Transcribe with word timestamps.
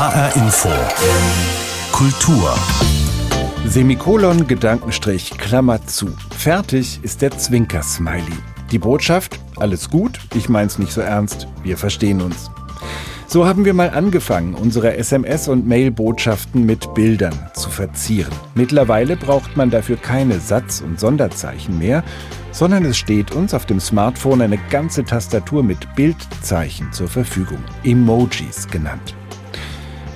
HR 0.00 0.36
Info. 0.36 0.68
Kultur. 1.90 2.54
Semikolon, 3.66 4.46
Gedankenstrich, 4.46 5.36
Klammer 5.36 5.84
zu. 5.88 6.16
Fertig 6.38 7.00
ist 7.02 7.20
der 7.20 7.36
Zwinker-Smiley. 7.36 8.38
Die 8.70 8.78
Botschaft, 8.78 9.40
alles 9.56 9.90
gut, 9.90 10.20
ich 10.36 10.48
mein's 10.48 10.78
nicht 10.78 10.92
so 10.92 11.00
ernst, 11.00 11.48
wir 11.64 11.76
verstehen 11.76 12.20
uns. 12.20 12.48
So 13.26 13.44
haben 13.44 13.64
wir 13.64 13.74
mal 13.74 13.90
angefangen, 13.90 14.54
unsere 14.54 14.96
SMS- 14.96 15.48
und 15.48 15.66
Mail-Botschaften 15.66 16.64
mit 16.64 16.94
Bildern 16.94 17.34
zu 17.54 17.68
verzieren. 17.68 18.32
Mittlerweile 18.54 19.16
braucht 19.16 19.56
man 19.56 19.68
dafür 19.68 19.96
keine 19.96 20.38
Satz- 20.38 20.80
und 20.80 21.00
Sonderzeichen 21.00 21.76
mehr, 21.76 22.04
sondern 22.52 22.84
es 22.84 22.96
steht 22.96 23.32
uns 23.32 23.52
auf 23.52 23.66
dem 23.66 23.80
Smartphone 23.80 24.42
eine 24.42 24.58
ganze 24.70 25.02
Tastatur 25.04 25.64
mit 25.64 25.92
Bildzeichen 25.96 26.92
zur 26.92 27.08
Verfügung, 27.08 27.58
Emojis 27.82 28.68
genannt. 28.68 29.17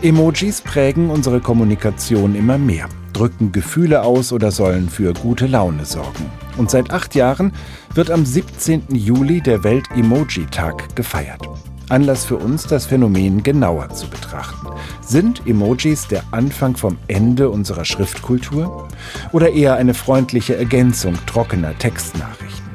Emojis 0.03 0.61
prägen 0.61 1.11
unsere 1.11 1.39
Kommunikation 1.39 2.35
immer 2.35 2.59
mehr, 2.59 2.89
drücken 3.13 3.53
Gefühle 3.53 4.03
aus 4.03 4.33
oder 4.33 4.51
sollen 4.51 4.89
für 4.89 5.13
gute 5.13 5.47
Laune 5.47 5.85
sorgen. 5.85 6.29
Und 6.57 6.73
seit 6.73 6.91
acht 6.91 7.15
Jahren 7.15 7.53
wird 7.95 8.11
am 8.11 8.27
17. 8.27 8.83
Juli 8.91 9.41
der 9.41 9.63
Welt-Emoji-Tag 9.63 10.97
gefeiert. 10.97 11.49
Anlass 11.89 12.25
für 12.25 12.37
uns, 12.37 12.67
das 12.67 12.87
Phänomen 12.87 13.45
genauer 13.45 13.91
zu 13.91 14.09
betrachten. 14.09 14.67
Sind 15.03 15.47
Emojis 15.47 16.09
der 16.09 16.25
Anfang 16.33 16.75
vom 16.75 16.99
Ende 17.07 17.49
unserer 17.49 17.85
Schriftkultur? 17.85 18.89
Oder 19.31 19.53
eher 19.53 19.77
eine 19.77 19.95
freundliche 19.95 20.57
Ergänzung 20.57 21.15
trockener 21.27 21.79
Textnachrichten? 21.79 22.67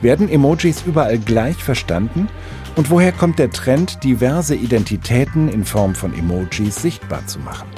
Werden 0.00 0.30
Emojis 0.30 0.82
überall 0.86 1.18
gleich 1.18 1.62
verstanden? 1.62 2.28
Und 2.76 2.90
woher 2.90 3.12
kommt 3.12 3.38
der 3.38 3.50
Trend, 3.50 4.02
diverse 4.02 4.56
Identitäten 4.56 5.48
in 5.48 5.64
Form 5.64 5.94
von 5.94 6.12
Emojis 6.12 6.74
sichtbar 6.74 7.24
zu 7.26 7.38
machen? 7.38 7.68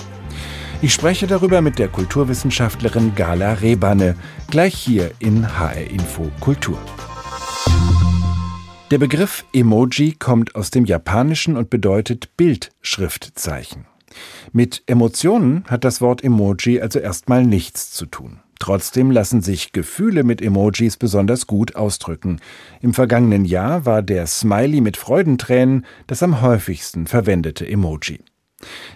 Ich 0.80 0.94
spreche 0.94 1.26
darüber 1.26 1.60
mit 1.60 1.78
der 1.78 1.88
Kulturwissenschaftlerin 1.88 3.14
Gala 3.14 3.54
Rebane, 3.54 4.16
gleich 4.50 4.74
hier 4.74 5.10
in 5.18 5.58
HR 5.58 5.90
Info 5.90 6.30
Kultur. 6.40 6.78
Der 8.90 8.98
Begriff 8.98 9.44
Emoji 9.52 10.12
kommt 10.12 10.54
aus 10.54 10.70
dem 10.70 10.84
Japanischen 10.84 11.56
und 11.56 11.68
bedeutet 11.70 12.36
Bildschriftzeichen. 12.36 13.86
Mit 14.52 14.82
Emotionen 14.86 15.64
hat 15.66 15.84
das 15.84 16.00
Wort 16.00 16.24
Emoji 16.24 16.80
also 16.80 17.00
erstmal 17.00 17.44
nichts 17.44 17.90
zu 17.90 18.06
tun. 18.06 18.40
Trotzdem 18.58 19.10
lassen 19.10 19.42
sich 19.42 19.72
Gefühle 19.72 20.24
mit 20.24 20.40
Emojis 20.40 20.96
besonders 20.96 21.46
gut 21.46 21.76
ausdrücken. 21.76 22.40
Im 22.80 22.94
vergangenen 22.94 23.44
Jahr 23.44 23.84
war 23.84 24.02
der 24.02 24.26
Smiley 24.26 24.80
mit 24.80 24.96
Freudentränen 24.96 25.84
das 26.06 26.22
am 26.22 26.40
häufigsten 26.40 27.06
verwendete 27.06 27.68
Emoji. 27.68 28.20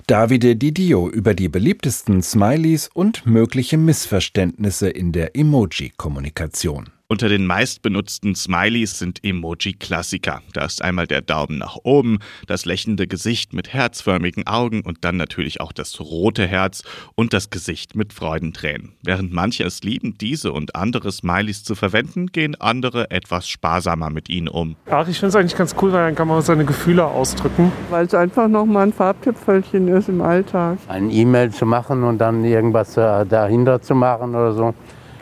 Davide 0.06 0.56
Didio 0.56 1.08
über 1.10 1.34
die 1.34 1.48
beliebtesten 1.48 2.22
Smileys 2.22 2.88
und 2.92 3.26
mögliche 3.26 3.76
Missverständnisse 3.76 4.88
in 4.88 5.12
der 5.12 5.36
Emoji-Kommunikation. 5.36 6.90
Unter 7.12 7.28
den 7.28 7.44
meistbenutzten 7.44 8.36
Smileys 8.36 9.00
sind 9.00 9.24
Emoji-Klassiker. 9.24 10.42
Da 10.52 10.64
ist 10.64 10.80
einmal 10.80 11.08
der 11.08 11.22
Daumen 11.22 11.58
nach 11.58 11.76
oben, 11.82 12.20
das 12.46 12.66
lächelnde 12.66 13.08
Gesicht 13.08 13.52
mit 13.52 13.72
herzförmigen 13.72 14.46
Augen 14.46 14.82
und 14.82 14.98
dann 15.00 15.16
natürlich 15.16 15.60
auch 15.60 15.72
das 15.72 15.98
rote 15.98 16.46
Herz 16.46 16.84
und 17.16 17.32
das 17.32 17.50
Gesicht 17.50 17.96
mit 17.96 18.12
Freudentränen. 18.12 18.92
Während 19.02 19.32
manche 19.32 19.64
es 19.64 19.82
lieben, 19.82 20.18
diese 20.18 20.52
und 20.52 20.76
andere 20.76 21.10
Smileys 21.10 21.64
zu 21.64 21.74
verwenden, 21.74 22.28
gehen 22.28 22.54
andere 22.60 23.10
etwas 23.10 23.48
sparsamer 23.48 24.10
mit 24.10 24.28
ihnen 24.28 24.46
um. 24.46 24.76
Ach, 24.88 25.08
ich 25.08 25.18
finde 25.18 25.30
es 25.30 25.34
eigentlich 25.34 25.56
ganz 25.56 25.74
cool, 25.82 25.92
weil 25.92 26.06
dann 26.06 26.14
kann 26.14 26.28
man 26.28 26.40
seine 26.42 26.64
Gefühle 26.64 27.04
ausdrücken. 27.04 27.72
Weil 27.90 28.06
es 28.06 28.14
einfach 28.14 28.46
nochmal 28.46 28.86
ein 28.86 28.92
Farbtüpfelchen 28.92 29.88
ist 29.88 30.08
im 30.08 30.20
Alltag. 30.20 30.78
Ein 30.86 31.10
E-Mail 31.10 31.50
zu 31.50 31.66
machen 31.66 32.04
und 32.04 32.18
dann 32.18 32.44
irgendwas 32.44 32.96
äh, 32.96 33.26
dahinter 33.26 33.82
zu 33.82 33.96
machen 33.96 34.30
oder 34.30 34.52
so 34.52 34.74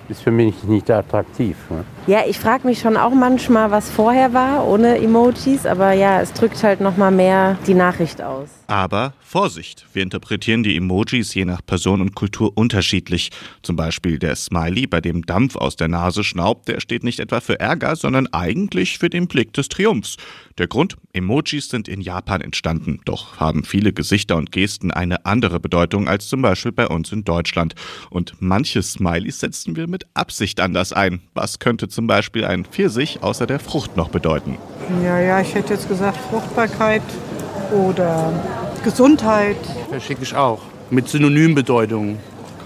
ist 0.08 0.22
für 0.22 0.30
mich 0.30 0.64
nicht 0.64 0.90
attraktiv. 0.90 1.56
Ne? 1.70 1.84
Ja, 2.08 2.22
ich 2.26 2.38
frage 2.38 2.66
mich 2.66 2.78
schon 2.78 2.96
auch 2.96 3.12
manchmal, 3.12 3.70
was 3.70 3.90
vorher 3.90 4.32
war, 4.32 4.66
ohne 4.66 4.96
Emojis, 4.96 5.66
aber 5.66 5.92
ja, 5.92 6.22
es 6.22 6.32
drückt 6.32 6.62
halt 6.62 6.80
nochmal 6.80 7.10
mehr 7.10 7.58
die 7.66 7.74
Nachricht 7.74 8.22
aus. 8.22 8.48
Aber 8.66 9.12
Vorsicht, 9.20 9.86
wir 9.92 10.02
interpretieren 10.02 10.62
die 10.62 10.76
Emojis 10.76 11.34
je 11.34 11.44
nach 11.44 11.64
Person 11.64 12.00
und 12.00 12.14
Kultur 12.14 12.52
unterschiedlich. 12.54 13.30
Zum 13.62 13.76
Beispiel 13.76 14.18
der 14.18 14.36
Smiley, 14.36 14.86
bei 14.86 15.02
dem 15.02 15.24
Dampf 15.24 15.56
aus 15.56 15.76
der 15.76 15.88
Nase 15.88 16.24
schnaubt, 16.24 16.68
der 16.68 16.80
steht 16.80 17.02
nicht 17.02 17.20
etwa 17.20 17.40
für 17.40 17.60
Ärger, 17.60 17.96
sondern 17.96 18.26
eigentlich 18.28 18.98
für 18.98 19.10
den 19.10 19.26
Blick 19.26 19.52
des 19.52 19.68
Triumphs. 19.68 20.16
Der 20.58 20.66
Grund, 20.66 20.96
Emojis 21.12 21.68
sind 21.68 21.88
in 21.88 22.00
Japan 22.00 22.40
entstanden, 22.40 23.00
doch 23.04 23.38
haben 23.38 23.64
viele 23.64 23.92
Gesichter 23.92 24.36
und 24.36 24.52
Gesten 24.52 24.90
eine 24.90 25.24
andere 25.24 25.60
Bedeutung 25.60 26.08
als 26.08 26.28
zum 26.28 26.42
Beispiel 26.42 26.72
bei 26.72 26.88
uns 26.88 27.12
in 27.12 27.24
Deutschland. 27.24 27.74
Und 28.10 28.34
manche 28.40 28.82
Smileys 28.82 29.40
setzen 29.40 29.76
wir 29.76 29.88
mit 29.88 30.06
Absicht 30.14 30.60
anders 30.60 30.92
ein. 30.92 31.20
Was 31.34 31.58
könnte 31.58 31.88
zum 31.98 32.06
Beispiel 32.06 32.44
ein 32.44 32.64
Pfirsich 32.64 33.24
außer 33.24 33.44
der 33.44 33.58
Frucht 33.58 33.96
noch 33.96 34.08
bedeuten? 34.08 34.56
Ja, 35.02 35.18
ja, 35.18 35.40
ich 35.40 35.52
hätte 35.52 35.74
jetzt 35.74 35.88
gesagt 35.88 36.16
Fruchtbarkeit 36.30 37.02
oder 37.72 38.32
Gesundheit. 38.84 39.56
Verschicke 39.90 40.22
ich 40.22 40.32
auch. 40.36 40.60
Mit 40.90 41.08
Synonymbedeutungen. 41.08 42.18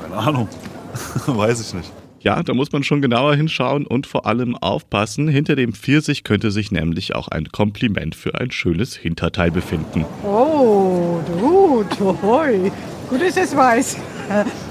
Keine 0.03 0.16
Ahnung. 0.16 0.48
Weiß 1.26 1.62
ich 1.62 1.72
nicht. 1.72 1.91
Ja, 2.21 2.42
da 2.42 2.53
muss 2.53 2.72
man 2.72 2.84
schon 2.84 3.00
genauer 3.00 3.34
hinschauen 3.34 3.87
und 3.87 4.06
vor 4.06 4.26
allem 4.26 4.54
aufpassen. 4.54 5.28
Hinter 5.28 5.56
dem 5.56 5.72
Pfirsich 5.72 6.25
könnte 6.25 6.50
sich 6.50 6.71
nämlich 6.71 7.15
auch 7.15 7.28
ein 7.28 7.47
Kompliment 7.47 8.15
für 8.15 8.38
ein 8.38 8.50
schönes 8.50 8.97
Hinterteil 8.97 9.50
befinden. 9.50 10.04
Oh, 10.25 11.21
gut, 11.41 11.98
ohoi. 12.03 12.71
Gut, 13.09 13.22
dass 13.22 13.38
es 13.38 13.56
weiß. 13.56 13.97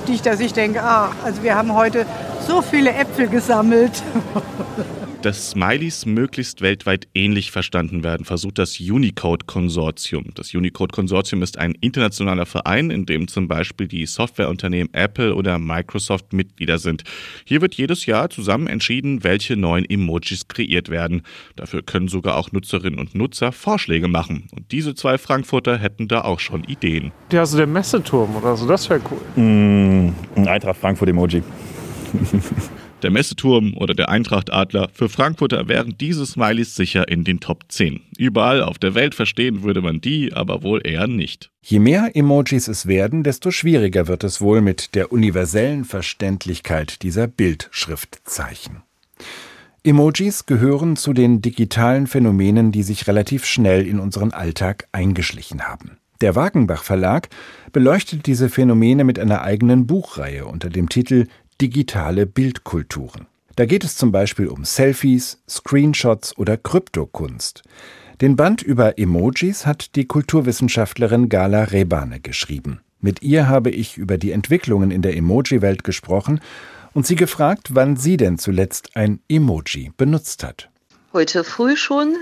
Nicht, 0.07 0.25
dass 0.25 0.39
ich 0.39 0.53
denke, 0.53 0.81
ah, 0.83 1.11
also 1.23 1.43
wir 1.43 1.55
haben 1.55 1.73
heute 1.73 2.05
so 2.47 2.61
viele 2.61 2.93
Äpfel 2.93 3.27
gesammelt. 3.27 4.03
dass 5.21 5.51
Smileys 5.51 6.05
möglichst 6.05 6.61
weltweit 6.61 7.07
ähnlich 7.13 7.51
verstanden 7.51 8.03
werden, 8.03 8.25
versucht 8.25 8.57
das 8.57 8.79
Unicode-Konsortium. 8.79 10.31
Das 10.33 10.53
Unicode-Konsortium 10.53 11.43
ist 11.43 11.59
ein 11.59 11.73
internationaler 11.73 12.47
Verein, 12.47 12.89
in 12.89 13.05
dem 13.05 13.27
zum 13.27 13.47
Beispiel 13.47 13.87
die 13.87 14.07
Softwareunternehmen 14.07 14.91
Apple 14.93 15.35
oder 15.35 15.59
Microsoft 15.59 16.33
Mitglieder 16.33 16.79
sind. 16.79 17.03
Hier 17.45 17.61
wird 17.61 17.75
jedes 17.75 18.07
Jahr 18.07 18.31
zusammen 18.31 18.65
entschieden, 18.67 19.23
welche 19.23 19.55
neuen 19.55 19.87
Emojis 19.87 20.47
kreiert 20.47 20.89
werden. 20.89 21.21
Dafür 21.55 21.83
können 21.83 22.07
sogar 22.07 22.37
auch 22.37 22.51
Nutzerinnen 22.51 22.99
und 22.99 23.13
Nutzer 23.13 23.51
Vorschläge 23.51 24.07
machen. 24.07 24.47
Und 24.55 24.71
diese 24.71 24.95
zwei 24.95 25.19
Frankfurter 25.19 25.77
hätten 25.77 26.07
da 26.07 26.21
auch 26.21 26.39
schon 26.39 26.63
Ideen. 26.63 27.11
Ja, 27.31 27.45
so 27.45 27.57
der 27.57 27.67
Messeturm 27.67 28.35
oder 28.35 28.57
so, 28.57 28.67
das 28.67 28.89
wäre 28.89 29.01
cool. 29.11 29.43
Mm, 29.43 30.15
ein 30.35 30.47
Eintracht 30.47 30.79
Frankfurt-Emoji. 30.79 31.43
Der 33.01 33.09
Messeturm 33.09 33.75
oder 33.75 33.95
der 33.95 34.09
Eintracht-Adler. 34.09 34.89
Für 34.93 35.09
Frankfurter 35.09 35.67
wären 35.67 35.95
diese 35.99 36.25
Smileys 36.25 36.75
sicher 36.75 37.07
in 37.07 37.23
den 37.23 37.39
Top 37.39 37.63
10. 37.69 38.01
Überall 38.17 38.61
auf 38.61 38.77
der 38.77 38.93
Welt 38.93 39.15
verstehen 39.15 39.63
würde 39.63 39.81
man 39.81 40.01
die, 40.01 40.33
aber 40.33 40.61
wohl 40.61 40.85
eher 40.85 41.07
nicht. 41.07 41.49
Je 41.63 41.79
mehr 41.79 42.11
Emojis 42.15 42.67
es 42.67 42.85
werden, 42.85 43.23
desto 43.23 43.49
schwieriger 43.49 44.07
wird 44.07 44.23
es 44.23 44.39
wohl 44.39 44.61
mit 44.61 44.93
der 44.93 45.11
universellen 45.11 45.83
Verständlichkeit 45.83 47.01
dieser 47.01 47.27
Bildschriftzeichen. 47.27 48.83
Emojis 49.83 50.45
gehören 50.45 50.95
zu 50.95 51.13
den 51.13 51.41
digitalen 51.41 52.05
Phänomenen, 52.05 52.71
die 52.71 52.83
sich 52.83 53.07
relativ 53.07 53.45
schnell 53.45 53.87
in 53.87 53.99
unseren 53.99 54.31
Alltag 54.31 54.87
eingeschlichen 54.91 55.63
haben. 55.63 55.97
Der 56.21 56.35
Wagenbach 56.35 56.83
Verlag 56.83 57.29
beleuchtet 57.73 58.27
diese 58.27 58.49
Phänomene 58.49 59.03
mit 59.03 59.17
einer 59.17 59.41
eigenen 59.41 59.87
Buchreihe 59.87 60.45
unter 60.45 60.69
dem 60.69 60.87
Titel 60.87 61.25
digitale 61.61 62.25
Bildkulturen. 62.25 63.27
Da 63.55 63.65
geht 63.65 63.83
es 63.83 63.95
zum 63.95 64.11
Beispiel 64.11 64.47
um 64.47 64.65
Selfies, 64.65 65.43
Screenshots 65.47 66.35
oder 66.37 66.57
Kryptokunst. 66.57 67.61
Den 68.19 68.35
Band 68.35 68.63
über 68.63 68.97
Emojis 68.97 69.65
hat 69.67 69.95
die 69.95 70.05
Kulturwissenschaftlerin 70.05 71.29
Gala 71.29 71.65
Rebane 71.65 72.19
geschrieben. 72.19 72.81
Mit 72.99 73.21
ihr 73.21 73.47
habe 73.47 73.69
ich 73.69 73.97
über 73.97 74.17
die 74.17 74.31
Entwicklungen 74.31 74.89
in 74.89 75.01
der 75.01 75.15
Emoji-Welt 75.15 75.83
gesprochen 75.83 76.39
und 76.93 77.05
sie 77.05 77.15
gefragt, 77.15 77.69
wann 77.73 77.95
sie 77.95 78.17
denn 78.17 78.37
zuletzt 78.39 78.95
ein 78.95 79.19
Emoji 79.29 79.91
benutzt 79.97 80.43
hat. 80.43 80.69
Heute 81.13 81.43
früh 81.43 81.75
schon. 81.75 82.15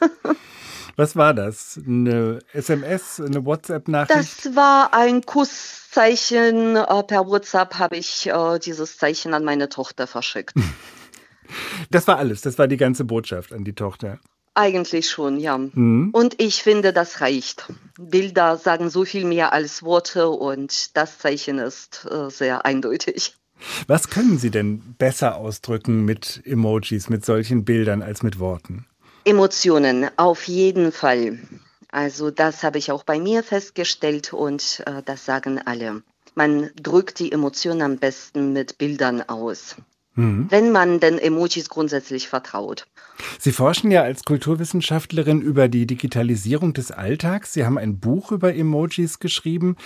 Was 0.96 1.16
war 1.16 1.34
das? 1.34 1.80
Eine 1.84 2.40
SMS, 2.52 3.20
eine 3.20 3.44
WhatsApp-Nachricht? 3.44 4.44
Das 4.44 4.56
war 4.56 4.94
ein 4.94 5.24
Kusszeichen. 5.24 6.76
Äh, 6.76 7.02
per 7.04 7.26
WhatsApp 7.26 7.78
habe 7.78 7.96
ich 7.96 8.28
äh, 8.28 8.58
dieses 8.58 8.98
Zeichen 8.98 9.34
an 9.34 9.44
meine 9.44 9.68
Tochter 9.68 10.06
verschickt. 10.06 10.54
Das 11.90 12.06
war 12.06 12.18
alles. 12.18 12.42
Das 12.42 12.58
war 12.58 12.68
die 12.68 12.76
ganze 12.76 13.04
Botschaft 13.04 13.52
an 13.52 13.64
die 13.64 13.72
Tochter. 13.72 14.20
Eigentlich 14.54 15.08
schon, 15.08 15.38
ja. 15.38 15.58
Mhm. 15.58 16.10
Und 16.12 16.40
ich 16.40 16.62
finde, 16.62 16.92
das 16.92 17.20
reicht. 17.20 17.72
Bilder 17.98 18.56
sagen 18.56 18.90
so 18.90 19.04
viel 19.04 19.24
mehr 19.24 19.52
als 19.52 19.82
Worte 19.82 20.28
und 20.28 20.96
das 20.96 21.18
Zeichen 21.18 21.58
ist 21.58 22.06
äh, 22.10 22.30
sehr 22.30 22.64
eindeutig. 22.64 23.36
Was 23.86 24.08
können 24.08 24.38
Sie 24.38 24.50
denn 24.50 24.94
besser 24.98 25.36
ausdrücken 25.36 26.04
mit 26.04 26.42
Emojis, 26.44 27.08
mit 27.08 27.24
solchen 27.24 27.64
Bildern 27.64 28.02
als 28.02 28.22
mit 28.22 28.38
Worten? 28.38 28.86
Emotionen, 29.24 30.08
auf 30.16 30.48
jeden 30.48 30.92
Fall. 30.92 31.38
Also 31.90 32.30
das 32.30 32.62
habe 32.62 32.78
ich 32.78 32.92
auch 32.92 33.02
bei 33.02 33.18
mir 33.18 33.42
festgestellt 33.42 34.32
und 34.32 34.82
äh, 34.86 35.02
das 35.04 35.24
sagen 35.24 35.60
alle. 35.64 36.02
Man 36.34 36.70
drückt 36.80 37.18
die 37.18 37.32
Emotionen 37.32 37.82
am 37.82 37.96
besten 37.98 38.52
mit 38.52 38.78
Bildern 38.78 39.22
aus, 39.22 39.76
mhm. 40.14 40.46
wenn 40.48 40.70
man 40.70 41.00
den 41.00 41.18
Emojis 41.18 41.68
grundsätzlich 41.68 42.28
vertraut. 42.28 42.86
Sie 43.38 43.52
forschen 43.52 43.90
ja 43.90 44.02
als 44.02 44.24
Kulturwissenschaftlerin 44.24 45.42
über 45.42 45.68
die 45.68 45.86
Digitalisierung 45.86 46.72
des 46.72 46.90
Alltags. 46.90 47.52
Sie 47.52 47.66
haben 47.66 47.78
ein 47.78 47.98
Buch 47.98 48.32
über 48.32 48.54
Emojis 48.54 49.18
geschrieben. 49.18 49.76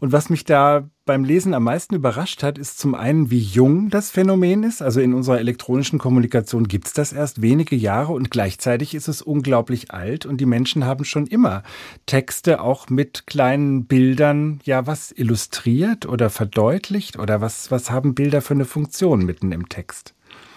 Und 0.00 0.12
was 0.12 0.30
mich 0.30 0.44
da 0.44 0.88
beim 1.04 1.24
Lesen 1.24 1.52
am 1.54 1.64
meisten 1.64 1.94
überrascht 1.94 2.42
hat, 2.42 2.58
ist 2.58 2.78
zum 2.78 2.94
einen, 2.94 3.30
wie 3.30 3.40
jung 3.40 3.90
das 3.90 4.10
Phänomen 4.10 4.62
ist. 4.62 4.80
Also 4.80 5.00
in 5.00 5.12
unserer 5.12 5.38
elektronischen 5.38 5.98
Kommunikation 5.98 6.66
gibt 6.66 6.86
es 6.86 6.92
das 6.92 7.12
erst 7.12 7.42
wenige 7.42 7.76
Jahre 7.76 8.12
und 8.12 8.30
gleichzeitig 8.30 8.94
ist 8.94 9.08
es 9.08 9.20
unglaublich 9.20 9.90
alt 9.90 10.24
und 10.24 10.38
die 10.38 10.46
Menschen 10.46 10.84
haben 10.84 11.04
schon 11.04 11.26
immer 11.26 11.62
Texte 12.06 12.60
auch 12.60 12.88
mit 12.88 13.26
kleinen 13.26 13.86
Bildern, 13.86 14.60
ja, 14.64 14.86
was 14.86 15.12
illustriert 15.12 16.06
oder 16.06 16.30
verdeutlicht 16.30 17.18
oder 17.18 17.40
was, 17.40 17.70
was 17.70 17.90
haben 17.90 18.14
Bilder 18.14 18.40
für 18.40 18.54
eine 18.54 18.64
Funktion 18.64 19.24
mitten 19.24 19.52
im 19.52 19.68
Text? 19.68 20.14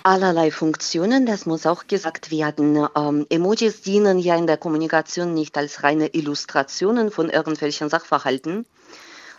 allerlei 0.08 0.52
Funktionen, 0.52 1.26
das 1.26 1.46
muss 1.46 1.66
auch 1.66 1.86
gesagt 1.88 2.32
werden. 2.32 2.88
Ähm, 2.96 3.26
Emojis 3.30 3.82
dienen 3.82 4.20
ja 4.20 4.38
in 4.38 4.48
der 4.48 4.56
Kommunikation 4.56 5.34
nicht 5.34 5.58
als 5.58 5.84
reine 5.84 6.08
Illustrationen 6.14 7.12
von 7.12 7.30
irgendwelchen 7.30 7.90
Sachverhalten, 7.90 8.66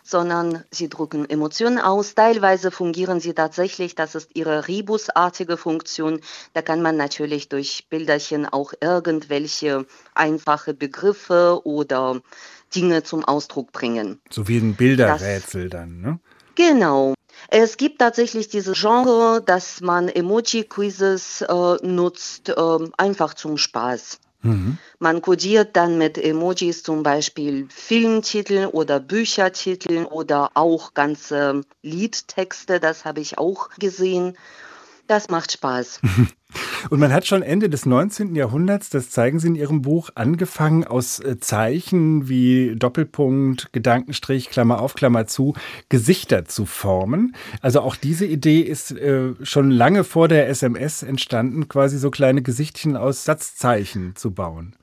sondern 0.08 0.64
sie 0.70 0.88
drücken 0.88 1.28
Emotionen 1.28 1.78
aus. 1.78 2.14
Teilweise 2.14 2.70
fungieren 2.70 3.20
sie 3.20 3.34
tatsächlich, 3.34 3.94
das 3.94 4.14
ist 4.14 4.30
ihre 4.32 4.66
Ribusartige 4.66 5.58
Funktion. 5.58 6.20
Da 6.54 6.62
kann 6.62 6.80
man 6.80 6.96
natürlich 6.96 7.50
durch 7.50 7.88
Bilderchen 7.90 8.46
auch 8.46 8.72
irgendwelche 8.80 9.84
einfache 10.14 10.72
Begriffe 10.72 11.60
oder 11.64 12.22
Dinge 12.74 13.02
zum 13.02 13.22
Ausdruck 13.22 13.70
bringen. 13.72 14.18
So 14.30 14.48
wie 14.48 14.56
ein 14.56 14.76
Bilderrätsel 14.76 15.68
das, 15.68 15.78
dann, 15.80 16.00
ne? 16.00 16.18
Genau. 16.54 17.12
Es 17.48 17.76
gibt 17.76 17.98
tatsächlich 17.98 18.48
dieses 18.48 18.80
Genre, 18.80 19.42
dass 19.44 19.82
man 19.82 20.08
Emoji-Quizzes 20.08 21.42
äh, 21.42 21.86
nutzt, 21.86 22.48
äh, 22.48 22.78
einfach 22.96 23.34
zum 23.34 23.58
Spaß. 23.58 24.20
Mhm. 24.42 24.78
Man 25.00 25.20
kodiert 25.22 25.76
dann 25.76 25.98
mit 25.98 26.16
Emojis 26.18 26.82
zum 26.82 27.02
Beispiel 27.02 27.66
Filmtitel 27.70 28.66
oder 28.72 29.00
Büchertitel 29.00 30.04
oder 30.06 30.50
auch 30.54 30.94
ganze 30.94 31.62
Liedtexte, 31.82 32.78
das 32.80 33.04
habe 33.04 33.20
ich 33.20 33.38
auch 33.38 33.70
gesehen. 33.78 34.36
Das 35.08 35.30
macht 35.30 35.52
Spaß. 35.52 36.00
Und 36.90 37.00
man 37.00 37.12
hat 37.12 37.26
schon 37.26 37.42
Ende 37.42 37.70
des 37.70 37.86
19. 37.86 38.34
Jahrhunderts, 38.34 38.90
das 38.90 39.10
zeigen 39.10 39.40
Sie 39.40 39.48
in 39.48 39.54
Ihrem 39.54 39.80
Buch, 39.80 40.10
angefangen 40.14 40.84
aus 40.84 41.18
äh, 41.18 41.40
Zeichen 41.40 42.28
wie 42.28 42.76
Doppelpunkt, 42.76 43.72
Gedankenstrich, 43.72 44.50
Klammer 44.50 44.80
auf, 44.80 44.94
Klammer 44.94 45.26
zu, 45.26 45.54
Gesichter 45.88 46.44
zu 46.44 46.66
formen. 46.66 47.34
Also 47.62 47.80
auch 47.80 47.96
diese 47.96 48.26
Idee 48.26 48.60
ist 48.60 48.92
äh, 48.92 49.34
schon 49.42 49.70
lange 49.70 50.04
vor 50.04 50.28
der 50.28 50.48
SMS 50.48 51.02
entstanden, 51.02 51.68
quasi 51.68 51.98
so 51.98 52.10
kleine 52.10 52.42
Gesichtchen 52.42 52.94
aus 52.94 53.24
Satzzeichen 53.24 54.14
zu 54.14 54.32
bauen. 54.32 54.74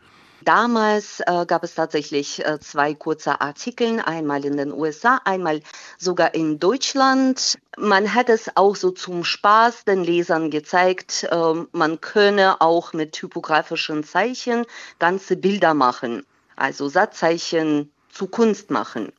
Damals 0.45 1.21
äh, 1.21 1.47
gab 1.47 1.63
es 1.63 1.73
tatsächlich 1.73 2.45
äh, 2.45 2.59
zwei 2.59 2.93
kurze 2.93 3.41
Artikel, 3.41 3.99
einmal 3.99 4.45
in 4.45 4.57
den 4.57 4.71
USA, 4.71 5.19
einmal 5.25 5.61
sogar 5.97 6.35
in 6.35 6.59
Deutschland. 6.59 7.57
Man 7.77 8.13
hat 8.13 8.29
es 8.29 8.55
auch 8.55 8.75
so 8.75 8.91
zum 8.91 9.23
Spaß 9.23 9.85
den 9.85 10.03
Lesern 10.03 10.51
gezeigt, 10.51 11.27
äh, 11.31 11.53
man 11.71 11.99
könne 11.99 12.61
auch 12.61 12.93
mit 12.93 13.13
typografischen 13.13 14.03
Zeichen 14.03 14.67
ganze 14.99 15.35
Bilder 15.35 15.73
machen, 15.73 16.23
also 16.55 16.89
Satzzeichen 16.89 17.91
zu 18.09 18.27
Kunst 18.27 18.69
machen. 18.69 19.11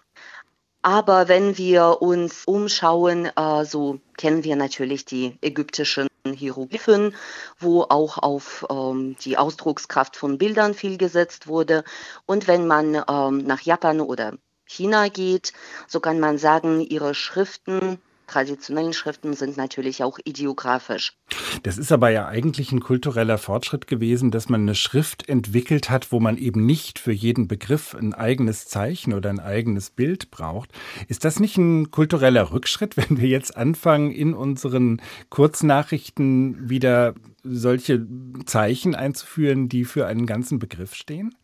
Aber 0.83 1.27
wenn 1.27 1.59
wir 1.59 2.03
uns 2.03 2.45
umschauen, 2.45 3.27
äh, 3.35 3.65
so 3.65 3.99
kennen 4.17 4.45
wir 4.45 4.55
natürlich 4.55 5.05
die 5.05 5.37
ägyptischen 5.43 6.07
Hieroglyphen, 6.33 7.15
wo 7.59 7.83
auch 7.83 8.19
auf 8.19 8.67
ähm, 8.71 9.17
die 9.21 9.39
Ausdruckskraft 9.39 10.17
von 10.17 10.39
Bildern 10.39 10.75
viel 10.75 10.99
gesetzt 10.99 11.47
wurde. 11.47 11.85
Und 12.27 12.47
wenn 12.49 12.67
man 12.67 13.03
ähm, 13.09 13.39
nach 13.39 13.61
Japan 13.63 14.01
oder 14.01 14.35
China 14.67 15.09
geht, 15.09 15.53
so 15.87 16.01
kann 16.01 16.21
man 16.21 16.39
sagen, 16.39 16.81
ihre 16.81 17.15
Schriften 17.15 18.01
traditionellen 18.27 18.93
Schriften 18.93 19.35
sind 19.35 19.57
natürlich 19.57 20.03
auch 20.03 20.19
ideografisch. 20.25 21.17
Das 21.63 21.79
ist 21.79 21.93
aber 21.93 22.11
ja 22.11 22.27
eigentlich 22.27 22.73
ein 22.73 22.81
kultureller 22.81 23.39
Fortschritt 23.39 23.87
gewesen, 23.87 24.31
dass 24.31 24.49
man 24.49 24.63
eine 24.63 24.75
Schrift 24.75 25.29
entwickelt 25.29 25.91
hat, 25.91 26.13
wo 26.13 26.21
man 26.21 26.37
eben 26.37 26.67
nicht 26.67 26.99
für 26.99 27.13
jeden 27.13 27.49
Begriff 27.49 27.95
ein 27.95 28.15
eigenes 28.15 28.67
Zeichen 28.67 29.15
oder 29.15 29.31
ein 29.31 29.41
eigenes 29.41 29.91
Bild 29.91 30.31
braucht. 30.31 30.71
Ist 31.09 31.25
das 31.25 31.41
nicht 31.41 31.57
ein 31.57 31.91
kultureller 31.91 32.53
Rückschritt, 32.53 32.97
wenn 32.97 33.21
wir 33.21 33.29
jetzt 33.29 33.57
anfangen, 33.57 34.11
in 34.11 34.35
unseren 34.35 35.01
Kurznachrichten 35.31 36.69
wieder 36.69 37.15
solche 37.43 38.07
Zeichen 38.45 38.95
einzuführen, 38.95 39.69
die 39.69 39.85
für 39.85 40.07
einen 40.07 40.27
ganzen 40.27 40.59
Begriff 40.59 40.95
stehen? 40.95 41.35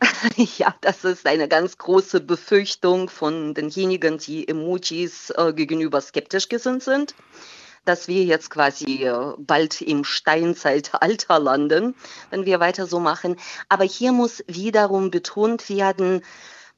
Ja, 0.58 0.74
das 0.80 1.04
ist 1.04 1.26
eine 1.26 1.48
ganz 1.48 1.78
große 1.78 2.20
Befürchtung 2.20 3.08
von 3.08 3.54
denjenigen, 3.54 4.18
die 4.18 4.46
Emojis 4.48 5.30
äh, 5.30 5.52
gegenüber 5.52 6.00
skeptisch 6.00 6.48
gesinnt 6.48 6.82
sind, 6.82 7.14
dass 7.84 8.08
wir 8.08 8.24
jetzt 8.24 8.50
quasi 8.50 9.04
äh, 9.04 9.34
bald 9.38 9.80
im 9.80 10.04
Steinzeitalter 10.04 11.38
landen, 11.38 11.94
wenn 12.30 12.46
wir 12.46 12.60
weiter 12.60 12.86
so 12.86 13.00
machen. 13.00 13.36
Aber 13.68 13.84
hier 13.84 14.12
muss 14.12 14.44
wiederum 14.46 15.10
betont 15.10 15.68
werden, 15.68 16.22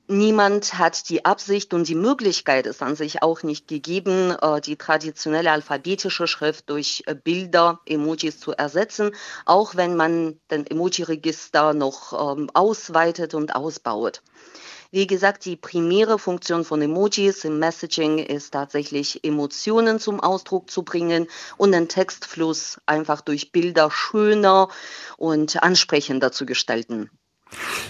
Niemand 0.08 0.78
hat 0.78 1.08
die 1.10 1.24
Absicht 1.24 1.72
und 1.72 1.86
die 1.86 1.94
Möglichkeit 1.94 2.66
ist 2.66 2.82
an 2.82 2.96
sich 2.96 3.22
auch 3.22 3.44
nicht 3.44 3.68
gegeben, 3.68 4.36
äh, 4.42 4.60
die 4.60 4.76
traditionelle 4.76 5.52
alphabetische 5.52 6.26
Schrift 6.26 6.68
durch 6.70 7.04
äh, 7.06 7.14
Bilder, 7.14 7.80
Emojis 7.86 8.40
zu 8.40 8.50
ersetzen, 8.50 9.14
auch 9.46 9.76
wenn 9.76 9.94
man 9.96 10.40
den 10.50 10.66
Emoji-Register 10.66 11.72
noch 11.72 12.36
ähm, 12.36 12.50
ausweitet 12.52 13.34
und 13.34 13.54
ausbaut. 13.54 14.22
Wie 14.90 15.06
gesagt, 15.06 15.44
die 15.44 15.56
primäre 15.56 16.18
Funktion 16.18 16.64
von 16.64 16.82
Emojis 16.82 17.44
im 17.44 17.60
Messaging 17.60 18.18
ist 18.18 18.50
tatsächlich 18.50 19.24
Emotionen 19.24 20.00
zum 20.00 20.20
Ausdruck 20.20 20.68
zu 20.68 20.82
bringen 20.82 21.28
und 21.56 21.72
den 21.72 21.88
Textfluss 21.88 22.78
einfach 22.86 23.20
durch 23.20 23.52
Bilder 23.52 23.90
schöner 23.90 24.68
und 25.16 25.62
ansprechender 25.62 26.32
zu 26.32 26.44
gestalten. 26.44 27.08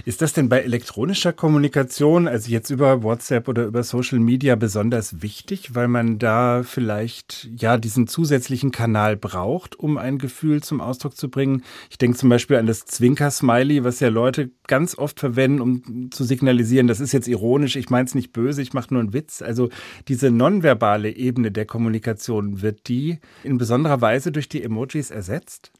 Ist 0.04 0.22
das 0.22 0.32
denn 0.32 0.48
bei 0.48 0.60
elektronischer 0.60 1.32
Kommunikation, 1.32 2.28
also 2.28 2.50
jetzt 2.50 2.70
über 2.70 3.02
WhatsApp 3.02 3.48
oder 3.48 3.64
über 3.64 3.82
Social 3.82 4.18
Media 4.18 4.56
besonders 4.56 5.22
wichtig, 5.22 5.74
weil 5.74 5.88
man 5.88 6.18
da 6.18 6.62
vielleicht 6.62 7.48
ja 7.56 7.76
diesen 7.76 8.06
zusätzlichen 8.06 8.72
Kanal 8.72 9.16
braucht, 9.16 9.78
um 9.78 9.98
ein 9.98 10.18
Gefühl 10.18 10.62
zum 10.62 10.80
Ausdruck 10.80 11.16
zu 11.16 11.30
bringen? 11.30 11.62
Ich 11.90 11.98
denke 11.98 12.16
zum 12.16 12.28
Beispiel 12.28 12.56
an 12.56 12.66
das 12.66 12.84
Zwinker-Smiley, 12.84 13.84
was 13.84 14.00
ja 14.00 14.08
Leute 14.08 14.50
ganz 14.66 14.96
oft 14.98 15.20
verwenden, 15.20 15.60
um 15.60 16.10
zu 16.10 16.24
signalisieren, 16.24 16.86
das 16.86 17.00
ist 17.00 17.12
jetzt 17.12 17.28
ironisch, 17.28 17.76
ich 17.76 17.90
meine 17.90 18.06
es 18.06 18.14
nicht 18.14 18.32
böse, 18.32 18.62
ich 18.62 18.72
mache 18.72 18.92
nur 18.92 19.02
einen 19.02 19.12
Witz. 19.12 19.42
Also 19.42 19.68
diese 20.08 20.30
nonverbale 20.30 21.10
Ebene 21.10 21.50
der 21.52 21.66
Kommunikation, 21.66 22.62
wird 22.62 22.88
die 22.88 23.18
in 23.44 23.58
besonderer 23.58 24.00
Weise 24.00 24.32
durch 24.32 24.48
die 24.48 24.62
Emojis 24.62 25.10
ersetzt? 25.10 25.72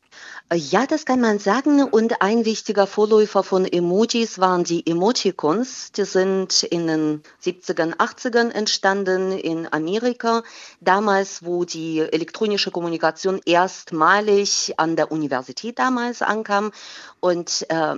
Äh, 0.49 0.57
ja, 0.57 0.87
das 0.87 1.04
kann 1.04 1.21
man 1.21 1.38
sagen. 1.38 1.83
Und 1.83 2.23
ein 2.23 2.45
wichtiger 2.45 2.87
Vorläufer 2.87 3.42
von 3.42 3.64
Emojis 3.64 4.38
waren 4.38 4.64
die 4.64 4.87
Emoticons. 4.87 5.92
Die 5.92 6.04
sind 6.04 6.62
in 6.62 6.87
den 6.87 7.23
70ern, 7.42 7.97
80ern 7.97 8.50
entstanden 8.50 9.33
in 9.33 9.73
Amerika. 9.73 10.42
Damals, 10.81 11.45
wo 11.45 11.64
die 11.64 12.00
elektronische 12.00 12.71
Kommunikation 12.71 13.40
erstmalig 13.45 14.75
an 14.76 14.97
der 14.97 15.12
Universität 15.12 15.78
damals 15.78 16.23
ankam. 16.23 16.73
Und 17.21 17.66
äh, 17.69 17.97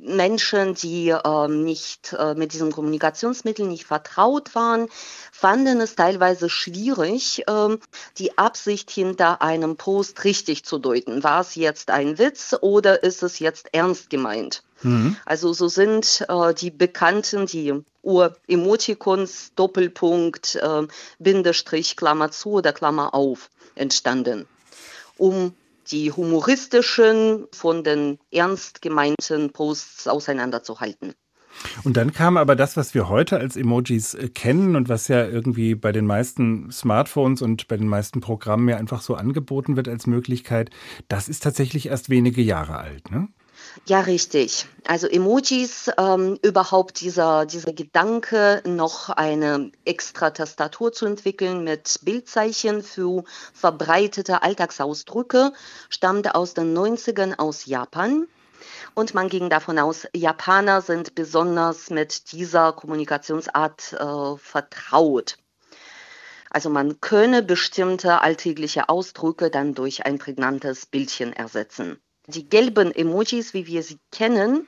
Menschen, 0.00 0.74
die 0.74 1.08
äh, 1.10 1.48
nicht 1.48 2.12
äh, 2.18 2.34
mit 2.34 2.52
diesen 2.52 2.72
Kommunikationsmitteln 2.72 3.68
nicht 3.68 3.86
vertraut 3.86 4.54
waren, 4.54 4.88
fanden 5.32 5.80
es 5.80 5.94
teilweise 5.94 6.50
schwierig, 6.50 7.44
äh, 7.46 7.76
die 8.18 8.36
Absicht 8.36 8.90
hinter 8.90 9.40
einem 9.42 9.76
Post 9.76 10.24
richtig 10.24 10.64
zu 10.64 10.78
deuten. 10.78 11.22
War 11.22 11.40
es 11.40 11.54
jetzt 11.54 11.90
ein 11.90 12.18
Witz 12.18 12.54
oder 12.60 13.02
ist 13.02 13.22
es 13.22 13.38
jetzt 13.38 13.68
ernst 13.72 14.10
gemeint? 14.10 14.62
Mhm. 14.82 15.16
Also 15.24 15.52
so 15.52 15.68
sind 15.68 16.24
äh, 16.28 16.54
die 16.54 16.70
bekannten, 16.70 17.46
die 17.46 17.74
Ur-Emoticons, 18.02 19.52
Doppelpunkt, 19.56 20.56
äh, 20.56 20.82
Bindestrich, 21.18 21.96
Klammer 21.96 22.30
zu 22.30 22.50
oder 22.52 22.72
Klammer 22.72 23.14
auf 23.14 23.48
entstanden, 23.74 24.46
um 25.16 25.54
die 25.86 26.12
humoristischen 26.12 27.46
von 27.52 27.84
den 27.84 28.18
ernst 28.30 28.82
gemeinten 28.82 29.50
Posts 29.52 30.08
auseinanderzuhalten. 30.08 31.14
Und 31.84 31.96
dann 31.96 32.12
kam 32.12 32.36
aber 32.36 32.56
das, 32.56 32.76
was 32.76 32.94
wir 32.94 33.08
heute 33.08 33.38
als 33.38 33.56
Emojis 33.56 34.14
äh, 34.14 34.28
kennen 34.28 34.76
und 34.76 34.88
was 34.88 35.08
ja 35.08 35.24
irgendwie 35.24 35.74
bei 35.74 35.92
den 35.92 36.06
meisten 36.06 36.70
Smartphones 36.70 37.42
und 37.42 37.68
bei 37.68 37.76
den 37.76 37.88
meisten 37.88 38.20
Programmen 38.20 38.68
ja 38.68 38.76
einfach 38.76 39.02
so 39.02 39.14
angeboten 39.14 39.76
wird 39.76 39.88
als 39.88 40.06
Möglichkeit, 40.06 40.70
das 41.08 41.28
ist 41.28 41.42
tatsächlich 41.42 41.86
erst 41.86 42.10
wenige 42.10 42.42
Jahre 42.42 42.78
alt, 42.78 43.10
ne? 43.10 43.28
Ja, 43.86 44.00
richtig. 44.00 44.66
Also 44.86 45.08
Emojis, 45.08 45.90
ähm, 45.98 46.38
überhaupt 46.42 47.00
dieser, 47.00 47.44
dieser 47.44 47.72
Gedanke, 47.72 48.62
noch 48.64 49.10
eine 49.10 49.72
extra 49.84 50.30
Tastatur 50.30 50.92
zu 50.92 51.06
entwickeln 51.06 51.64
mit 51.64 51.98
Bildzeichen 52.02 52.82
für 52.82 53.24
verbreitete 53.52 54.42
Alltagsausdrücke, 54.42 55.52
stammt 55.90 56.34
aus 56.34 56.54
den 56.54 56.76
90ern 56.76 57.38
aus 57.38 57.66
Japan. 57.66 58.26
Und 58.94 59.12
man 59.12 59.28
ging 59.28 59.50
davon 59.50 59.78
aus, 59.78 60.06
Japaner 60.14 60.80
sind 60.80 61.14
besonders 61.14 61.90
mit 61.90 62.32
dieser 62.32 62.72
Kommunikationsart 62.72 63.92
äh, 63.92 64.36
vertraut. 64.36 65.36
Also 66.48 66.70
man 66.70 67.00
könne 67.00 67.42
bestimmte 67.42 68.20
alltägliche 68.20 68.88
Ausdrücke 68.88 69.50
dann 69.50 69.74
durch 69.74 70.06
ein 70.06 70.18
prägnantes 70.18 70.86
Bildchen 70.86 71.32
ersetzen. 71.32 72.00
Die 72.26 72.48
gelben 72.48 72.94
Emojis, 72.94 73.54
wie 73.54 73.66
wir 73.66 73.82
sie 73.82 73.98
kennen, 74.10 74.66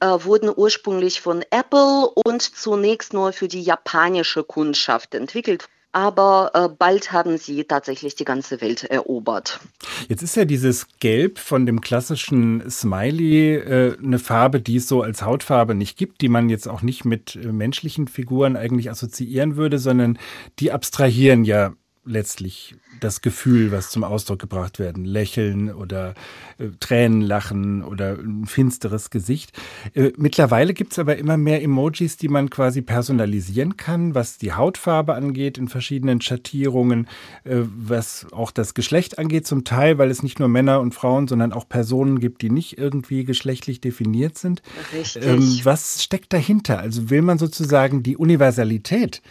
äh, 0.00 0.06
wurden 0.06 0.52
ursprünglich 0.54 1.20
von 1.20 1.42
Apple 1.50 2.08
und 2.24 2.42
zunächst 2.42 3.12
nur 3.12 3.32
für 3.32 3.48
die 3.48 3.62
japanische 3.62 4.44
Kundschaft 4.44 5.14
entwickelt 5.14 5.68
aber 5.96 6.50
äh, 6.52 6.68
bald 6.68 7.10
haben 7.10 7.38
sie 7.38 7.64
tatsächlich 7.64 8.14
die 8.16 8.26
ganze 8.26 8.60
Welt 8.60 8.84
erobert. 8.84 9.60
Jetzt 10.08 10.20
ist 10.20 10.36
ja 10.36 10.44
dieses 10.44 10.86
Gelb 11.00 11.38
von 11.38 11.64
dem 11.64 11.80
klassischen 11.80 12.70
Smiley 12.70 13.54
äh, 13.54 13.96
eine 13.96 14.18
Farbe, 14.18 14.60
die 14.60 14.76
es 14.76 14.88
so 14.88 15.00
als 15.00 15.22
Hautfarbe 15.22 15.74
nicht 15.74 15.96
gibt, 15.96 16.20
die 16.20 16.28
man 16.28 16.50
jetzt 16.50 16.68
auch 16.68 16.82
nicht 16.82 17.06
mit 17.06 17.36
äh, 17.36 17.50
menschlichen 17.50 18.08
Figuren 18.08 18.58
eigentlich 18.58 18.90
assoziieren 18.90 19.56
würde, 19.56 19.78
sondern 19.78 20.18
die 20.58 20.70
abstrahieren 20.70 21.44
ja 21.44 21.72
letztlich 22.06 22.76
das 23.00 23.20
Gefühl, 23.20 23.72
was 23.72 23.90
zum 23.90 24.04
Ausdruck 24.04 24.38
gebracht 24.38 24.78
werden. 24.78 25.04
Lächeln 25.04 25.72
oder 25.72 26.14
äh, 26.58 26.68
Tränen 26.80 27.20
lachen 27.20 27.82
oder 27.82 28.18
ein 28.18 28.46
finsteres 28.46 29.10
Gesicht. 29.10 29.52
Äh, 29.94 30.12
mittlerweile 30.16 30.72
gibt 30.72 30.92
es 30.92 30.98
aber 30.98 31.16
immer 31.16 31.36
mehr 31.36 31.62
Emojis, 31.62 32.16
die 32.16 32.28
man 32.28 32.48
quasi 32.48 32.82
personalisieren 32.82 33.76
kann, 33.76 34.14
was 34.14 34.38
die 34.38 34.52
Hautfarbe 34.52 35.14
angeht 35.14 35.58
in 35.58 35.68
verschiedenen 35.68 36.20
Schattierungen, 36.20 37.08
äh, 37.44 37.56
was 37.76 38.26
auch 38.32 38.50
das 38.50 38.74
Geschlecht 38.74 39.18
angeht 39.18 39.46
zum 39.46 39.64
Teil, 39.64 39.98
weil 39.98 40.10
es 40.10 40.22
nicht 40.22 40.38
nur 40.38 40.48
Männer 40.48 40.80
und 40.80 40.94
Frauen, 40.94 41.28
sondern 41.28 41.52
auch 41.52 41.68
Personen 41.68 42.20
gibt, 42.20 42.42
die 42.42 42.50
nicht 42.50 42.78
irgendwie 42.78 43.24
geschlechtlich 43.24 43.80
definiert 43.80 44.38
sind. 44.38 44.62
Richtig. 44.92 45.24
Ähm, 45.24 45.60
was 45.64 46.02
steckt 46.02 46.32
dahinter? 46.32 46.78
Also 46.78 47.10
will 47.10 47.22
man 47.22 47.38
sozusagen 47.38 48.02
die 48.02 48.16
Universalität 48.16 49.22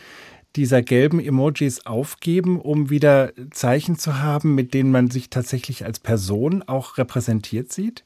dieser 0.55 0.81
gelben 0.81 1.19
Emojis 1.19 1.85
aufgeben, 1.85 2.59
um 2.59 2.89
wieder 2.89 3.33
Zeichen 3.51 3.97
zu 3.97 4.19
haben, 4.19 4.55
mit 4.55 4.73
denen 4.73 4.91
man 4.91 5.09
sich 5.09 5.29
tatsächlich 5.29 5.85
als 5.85 5.99
Person 5.99 6.63
auch 6.63 6.97
repräsentiert 6.97 7.71
sieht? 7.71 8.03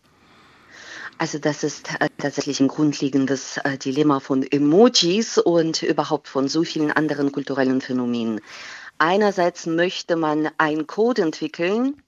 Also 1.18 1.38
das 1.38 1.64
ist 1.64 1.90
äh, 2.00 2.08
tatsächlich 2.18 2.62
ein 2.62 2.70
grundlegendes 2.70 3.58
äh, 3.58 3.78
Dilemma 3.78 4.22
von 4.22 4.42
Emojis 4.42 5.38
und 5.38 5.84
überhaupt 5.84 6.30
von 6.30 6.48
so 6.48 6.64
vielen 6.64 6.92
anderen 6.92 7.34
kulturellen 7.34 7.82
Phänomenen. 7.82 8.40
Einerseits 9.00 9.66
möchte 9.66 10.16
man 10.16 10.50
einen 10.58 10.88
Code 10.88 11.22
entwickeln, 11.22 12.02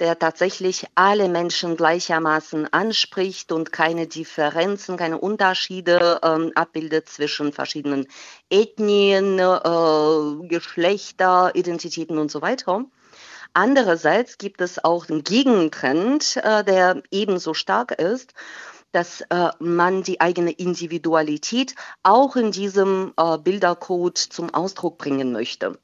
der 0.00 0.18
tatsächlich 0.18 0.86
alle 0.94 1.28
Menschen 1.28 1.76
gleichermaßen 1.76 2.72
anspricht 2.72 3.52
und 3.52 3.72
keine 3.72 4.06
Differenzen, 4.06 4.96
keine 4.96 5.18
Unterschiede 5.18 6.20
ähm, 6.22 6.52
abbildet 6.54 7.08
zwischen 7.08 7.52
verschiedenen 7.52 8.06
Ethnien, 8.50 9.38
äh, 9.38 10.48
Geschlechter, 10.48 11.52
Identitäten 11.54 12.18
und 12.18 12.30
so 12.30 12.42
weiter. 12.42 12.84
Andererseits 13.54 14.38
gibt 14.38 14.60
es 14.60 14.82
auch 14.82 15.08
einen 15.08 15.24
Gegentrend, 15.24 16.38
äh, 16.42 16.64
der 16.64 17.02
ebenso 17.10 17.52
stark 17.52 17.92
ist, 17.92 18.32
dass 18.92 19.22
äh, 19.22 19.50
man 19.58 20.02
die 20.02 20.20
eigene 20.20 20.52
Individualität 20.52 21.74
auch 22.02 22.36
in 22.36 22.52
diesem 22.52 23.12
äh, 23.16 23.38
Bildercode 23.38 24.18
zum 24.18 24.54
Ausdruck 24.54 24.98
bringen 24.98 25.32
möchte. 25.32 25.78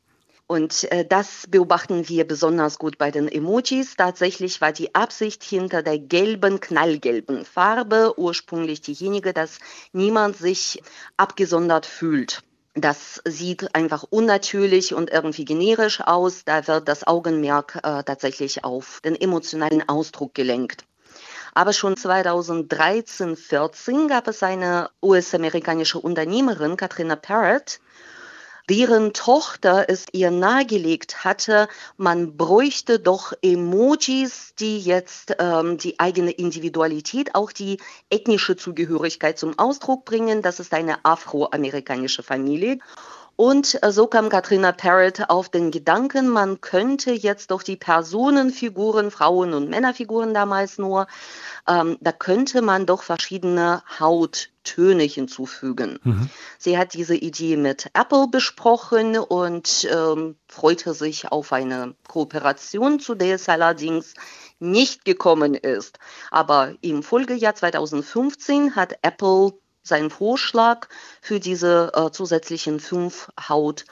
Und 0.49 0.91
äh, 0.91 1.05
das 1.05 1.45
beobachten 1.47 2.09
wir 2.09 2.27
besonders 2.27 2.79
gut 2.79 2.97
bei 2.97 3.11
den 3.11 3.29
Emojis. 3.29 3.97
Tatsächlich 3.97 4.63
war 4.63 4.73
die 4.73 4.95
Absicht 4.95 5.45
hinter 5.45 5.83
der 5.83 5.99
gelben, 5.99 6.59
knallgelben 6.59 7.45
Farbe 7.45 8.15
ursprünglich 8.19 8.81
diejenige, 8.81 9.35
dass 9.35 9.59
niemand 9.93 10.39
sich 10.39 10.83
abgesondert 11.19 11.85
fühlt. 11.85 12.43
Das 12.75 13.21
sieht 13.27 13.75
einfach 13.75 14.05
unnatürlich 14.09 14.95
und 14.95 15.11
irgendwie 15.11 15.45
generisch 15.45 16.01
aus. 16.01 16.47
Da 16.47 16.67
wird 16.67 16.89
das 16.89 17.07
Augenmerk 17.07 17.77
äh, 17.83 18.03
tatsächlich 18.03 18.65
auf 18.65 19.01
den 19.05 19.21
emotionalen 19.21 19.87
Ausdruck 19.87 20.33
gelenkt. 20.35 20.85
Aber 21.53 21.75
schon 21.75 21.95
2013, 21.99 23.37
14 23.37 24.09
gab 24.09 24.29
es 24.29 24.43
eine 24.43 24.89
US-amerikanische 25.03 25.99
Unternehmerin, 25.99 26.79
Katrina 26.79 27.17
Parrott, 27.17 27.81
deren 28.69 29.13
Tochter 29.13 29.87
es 29.89 30.07
ihr 30.13 30.31
nahegelegt 30.31 31.25
hatte, 31.25 31.69
man 31.97 32.37
bräuchte 32.37 32.99
doch 32.99 33.33
Emojis, 33.43 34.55
die 34.59 34.79
jetzt 34.79 35.37
ähm, 35.39 35.79
die 35.79 35.99
eigene 35.99 36.31
Individualität, 36.31 37.35
auch 37.35 37.53
die 37.53 37.79
ethnische 38.11 38.57
Zugehörigkeit 38.57 39.39
zum 39.39 39.59
Ausdruck 39.59 40.05
bringen. 40.05 40.43
Das 40.43 40.61
ist 40.61 40.75
eine 40.75 41.05
afroamerikanische 41.05 42.23
Familie. 42.23 42.79
Und 43.41 43.81
äh, 43.85 43.93
so 43.93 44.09
kam 44.09 44.31
Katrina 44.31 44.73
Parrott 44.73 45.29
auf 45.29 45.49
den 45.49 45.71
Gedanken, 45.71 46.29
man 46.29 46.61
könnte 46.61 47.13
jetzt 47.13 47.53
doch 47.53 47.63
die 47.63 47.77
Personenfiguren, 47.77 49.13
Frauen- 49.13 49.55
und 49.55 49.71
Männerfiguren 49.71 50.35
damals 50.35 50.77
nur, 50.77 51.07
ähm, 51.69 51.99
da 52.01 52.13
könnte 52.13 52.63
man 52.63 52.87
doch 52.87 53.03
verschiedene 53.03 53.83
Hauttöne 54.01 55.03
hinzufügen. 55.03 56.01
Mhm. 56.03 56.31
Sie 56.59 56.79
hat 56.79 56.95
diese 56.95 57.15
Idee 57.15 57.57
mit 57.57 57.91
Apple 57.93 58.27
besprochen 58.29 59.19
und 59.19 59.87
ähm, 59.93 60.37
freute 60.49 60.95
sich 60.95 61.31
auf 61.31 61.53
eine 61.53 61.95
Kooperation, 62.09 63.01
zu 63.01 63.15
der 63.15 63.37
es 63.37 63.49
allerdings 63.49 64.15
nicht 64.59 65.05
gekommen 65.05 65.55
ist. 65.55 65.99
Aber 66.31 66.75
im 66.81 67.03
Folgejahr 67.03 67.55
2015 67.55 68.75
hat 68.75 68.99
Apple 69.03 69.53
seinen 69.83 70.11
Vorschlag 70.11 70.89
für 71.21 71.39
diese 71.39 71.93
äh, 71.95 72.11
zusätzlichen 72.11 72.81
fünf 72.81 73.29
Hauttöne 73.49 73.87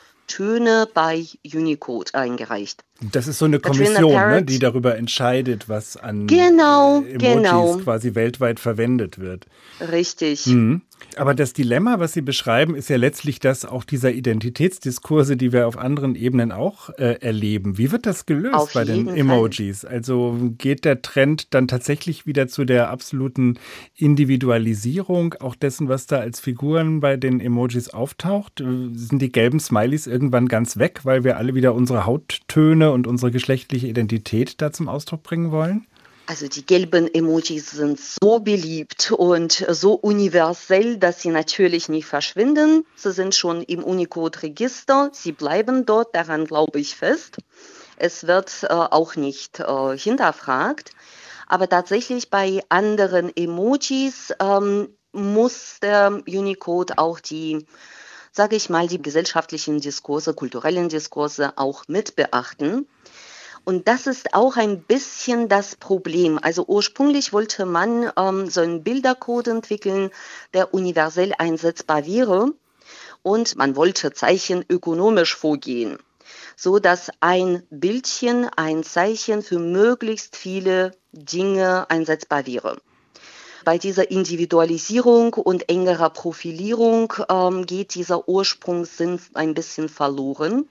bei 0.95 1.25
Unicode 1.45 2.15
eingereicht. 2.15 2.85
Das 3.01 3.27
ist 3.27 3.39
so 3.39 3.45
eine 3.45 3.61
Kommission, 3.61 4.13
ne, 4.13 4.43
die 4.43 4.59
darüber 4.59 4.97
entscheidet, 4.97 5.69
was 5.69 5.97
an 5.97 6.27
genau, 6.27 7.03
Emojis 7.03 7.21
genau. 7.21 7.77
quasi 7.79 8.15
weltweit 8.15 8.59
verwendet 8.59 9.19
wird. 9.19 9.47
Richtig. 9.81 10.47
Mhm. 10.47 10.83
Aber 11.17 11.35
das 11.35 11.55
Dilemma, 11.55 11.99
was 11.99 12.13
Sie 12.13 12.21
beschreiben, 12.21 12.75
ist 12.75 12.91
ja 12.91 12.97
letztlich 12.97 13.41
das 13.41 13.65
auch 13.65 13.85
dieser 13.85 14.13
Identitätsdiskurse, 14.13 15.37
die 15.37 15.51
wir 15.51 15.67
auf 15.67 15.79
anderen 15.79 16.15
Ebenen 16.15 16.53
auch 16.53 16.91
äh, 16.91 17.19
erleben. 17.21 17.79
Wie 17.79 17.91
wird 17.91 18.05
das 18.05 18.27
gelöst 18.27 18.55
auf 18.55 18.75
bei 18.75 18.85
den 18.85 19.09
Emojis? 19.09 19.81
Fall. 19.81 19.91
Also 19.91 20.37
geht 20.59 20.85
der 20.85 21.01
Trend 21.01 21.55
dann 21.55 21.69
tatsächlich 21.69 22.27
wieder 22.27 22.49
zu 22.49 22.67
der 22.67 22.91
absoluten 22.91 23.59
Individualisierung 23.97 25.35
auch 25.41 25.55
dessen, 25.55 25.89
was 25.89 26.07
da 26.07 26.19
als 26.19 26.41
Figuren 26.41 27.01
bei 27.01 27.17
den 27.17 27.41
Emojis 27.41 27.89
auftaucht? 27.89 28.59
Sind 28.59 29.23
die 29.23 29.33
gelben 29.33 29.59
Smileys 29.59 30.07
irgendwann 30.07 30.49
ganz 30.49 30.77
weg, 30.77 31.01
weil 31.05 31.25
wir 31.25 31.39
alle 31.39 31.55
wieder 31.55 31.75
unsere 31.75 32.05
Hauttöne 32.05 32.91
und 32.93 33.07
unsere 33.07 33.31
geschlechtliche 33.31 33.87
Identität 33.87 34.61
da 34.61 34.71
zum 34.71 34.89
Ausdruck 34.89 35.23
bringen 35.23 35.51
wollen? 35.51 35.87
Also 36.29 36.49
die 36.49 36.67
gelben 36.67 37.13
Emojis 37.13 37.71
sind 37.71 38.01
so 38.01 38.41
beliebt 38.41 39.13
und 39.13 39.65
so 39.69 39.95
universell, 39.95 40.97
dass 40.97 41.23
sie 41.23 41.29
natürlich 41.29 41.89
nicht 41.89 42.07
verschwinden. 42.07 42.85
Sie 42.97 43.13
sind 43.13 43.35
schon 43.37 43.63
im 43.63 43.85
Unicode-Register, 43.85 45.11
sie 45.13 45.31
bleiben 45.31 45.87
dort, 45.87 46.17
daran 46.17 46.45
glaube 46.45 46.81
ich 46.81 46.97
fest. 46.97 47.37
Es 47.97 48.27
wird 48.27 48.65
äh, 48.65 48.67
auch 48.73 49.15
nicht 49.15 49.61
äh, 49.61 49.97
hinterfragt. 49.97 50.91
Aber 51.47 51.69
tatsächlich 51.69 52.29
bei 52.29 52.61
anderen 52.69 53.35
Emojis 53.37 54.35
ähm, 54.41 54.89
muss 55.13 55.79
der 55.81 56.23
Unicode 56.27 56.99
auch 56.99 57.21
die, 57.21 57.67
sage 58.33 58.57
ich 58.57 58.69
mal, 58.69 58.89
die 58.89 59.01
gesellschaftlichen 59.01 59.81
Diskurse, 59.81 60.35
kulturellen 60.35 60.89
Diskurse 60.89 61.53
auch 61.57 61.85
mit 61.87 62.17
beachten. 62.17 62.89
Und 63.67 63.89
das 63.89 64.07
ist 64.07 64.33
auch 64.33 64.57
ein 64.57 64.83
bisschen 64.83 65.49
das 65.49 65.75
Problem. 65.75 66.39
Also 66.41 66.65
ursprünglich 66.69 67.33
wollte 67.33 67.67
man 67.67 68.13
ähm, 68.17 68.49
so 68.49 68.61
einen 68.61 68.85
Bildercode 68.85 69.49
entwickeln, 69.49 70.11
der 70.55 70.73
universell 70.73 71.33
einsetzbar 71.37 72.07
wäre. 72.07 72.53
Und 73.25 73.57
man 73.57 73.75
wollte 73.75 74.13
Zeichen 74.13 74.65
ökonomisch 74.69 75.35
vorgehen, 75.35 75.99
so 76.55 76.79
dass 76.79 77.11
ein 77.19 77.65
Bildchen, 77.71 78.49
ein 78.55 78.85
Zeichen 78.85 79.43
für 79.43 79.59
möglichst 79.59 80.37
viele 80.37 80.93
Dinge 81.11 81.91
einsetzbar 81.91 82.47
wäre. 82.47 82.77
Bei 83.65 83.79
dieser 83.79 84.13
Individualisierung 84.13 85.35
und 85.35 85.69
engerer 85.69 86.11
Profilierung 86.11 87.13
ähm, 87.29 87.67
geht 87.67 87.97
dieser 87.97 88.29
Ursprungssinn 88.29 89.19
ein 89.35 89.55
bisschen 89.55 89.89
verloren. 89.89 90.69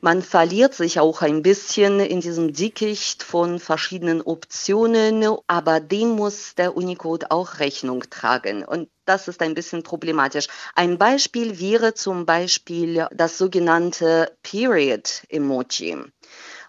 Man 0.00 0.22
verliert 0.22 0.74
sich 0.74 1.00
auch 1.00 1.22
ein 1.22 1.42
bisschen 1.42 2.00
in 2.00 2.20
diesem 2.20 2.52
Dickicht 2.52 3.22
von 3.22 3.58
verschiedenen 3.58 4.20
Optionen, 4.20 5.26
aber 5.46 5.80
dem 5.80 6.10
muss 6.10 6.54
der 6.54 6.76
Unicode 6.76 7.30
auch 7.30 7.58
Rechnung 7.58 8.04
tragen. 8.10 8.64
Und 8.64 8.90
das 9.06 9.28
ist 9.28 9.40
ein 9.40 9.54
bisschen 9.54 9.82
problematisch. 9.82 10.48
Ein 10.74 10.98
Beispiel 10.98 11.58
wäre 11.58 11.94
zum 11.94 12.26
Beispiel 12.26 13.06
das 13.12 13.38
sogenannte 13.38 14.36
Period-Emoji, 14.42 15.96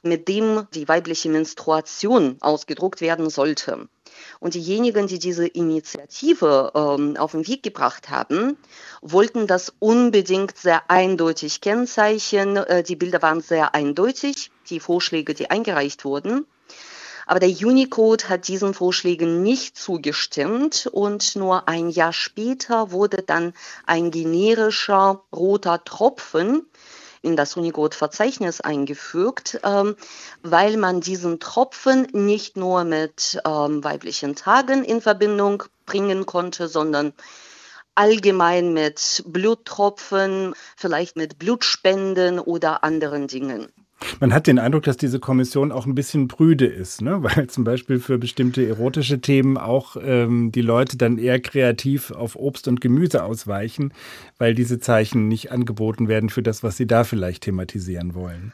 mit 0.03 0.27
dem 0.27 0.67
die 0.73 0.87
weibliche 0.87 1.29
Menstruation 1.29 2.37
ausgedruckt 2.39 3.01
werden 3.01 3.29
sollte. 3.29 3.89
Und 4.39 4.53
diejenigen, 4.53 5.07
die 5.07 5.19
diese 5.19 5.47
Initiative 5.47 6.71
ähm, 6.75 7.17
auf 7.17 7.31
den 7.31 7.47
Weg 7.47 7.63
gebracht 7.63 8.09
haben, 8.09 8.57
wollten 9.01 9.47
das 9.47 9.73
unbedingt 9.79 10.57
sehr 10.57 10.89
eindeutig 10.89 11.61
kennzeichnen. 11.61 12.57
Äh, 12.57 12.83
die 12.83 12.95
Bilder 12.95 13.21
waren 13.21 13.41
sehr 13.41 13.73
eindeutig, 13.73 14.51
die 14.69 14.79
Vorschläge, 14.79 15.33
die 15.33 15.49
eingereicht 15.49 16.05
wurden. 16.05 16.45
Aber 17.27 17.41
der 17.41 17.49
Unicode 17.49 18.29
hat 18.29 18.47
diesen 18.47 18.73
Vorschlägen 18.73 19.43
nicht 19.43 19.77
zugestimmt 19.77 20.87
und 20.89 21.35
nur 21.35 21.67
ein 21.67 21.89
Jahr 21.89 22.13
später 22.13 22.91
wurde 22.91 23.21
dann 23.21 23.53
ein 23.85 24.11
generischer 24.11 25.23
roter 25.35 25.83
Tropfen 25.83 26.65
in 27.27 27.35
das 27.35 27.57
Unicode-Verzeichnis 27.57 28.61
eingefügt, 28.61 29.59
ähm, 29.63 29.95
weil 30.41 30.77
man 30.77 31.01
diesen 31.01 31.39
Tropfen 31.39 32.07
nicht 32.13 32.57
nur 32.57 32.85
mit 32.85 33.39
ähm, 33.45 33.83
weiblichen 33.83 34.35
Tagen 34.35 34.83
in 34.83 35.01
Verbindung 35.01 35.63
bringen 35.85 36.25
konnte, 36.25 36.67
sondern 36.67 37.13
allgemein 37.95 38.73
mit 38.73 39.23
Bluttropfen, 39.27 40.55
vielleicht 40.75 41.17
mit 41.17 41.37
Blutspenden 41.37 42.39
oder 42.39 42.83
anderen 42.83 43.27
Dingen. 43.27 43.73
Man 44.19 44.33
hat 44.33 44.47
den 44.47 44.59
Eindruck, 44.59 44.83
dass 44.83 44.97
diese 44.97 45.19
Kommission 45.19 45.71
auch 45.71 45.85
ein 45.85 45.95
bisschen 45.95 46.27
prüde 46.27 46.65
ist, 46.65 47.01
ne? 47.01 47.23
weil 47.23 47.47
zum 47.47 47.63
Beispiel 47.63 47.99
für 47.99 48.17
bestimmte 48.17 48.67
erotische 48.67 49.19
Themen 49.19 49.57
auch 49.57 49.97
ähm, 50.01 50.51
die 50.51 50.61
Leute 50.61 50.97
dann 50.97 51.17
eher 51.17 51.39
kreativ 51.39 52.11
auf 52.11 52.35
Obst 52.35 52.67
und 52.67 52.81
Gemüse 52.81 53.23
ausweichen, 53.23 53.93
weil 54.37 54.53
diese 54.53 54.79
Zeichen 54.79 55.27
nicht 55.27 55.51
angeboten 55.51 56.07
werden 56.07 56.29
für 56.29 56.43
das, 56.43 56.63
was 56.63 56.77
sie 56.77 56.87
da 56.87 57.03
vielleicht 57.03 57.43
thematisieren 57.43 58.13
wollen. 58.13 58.53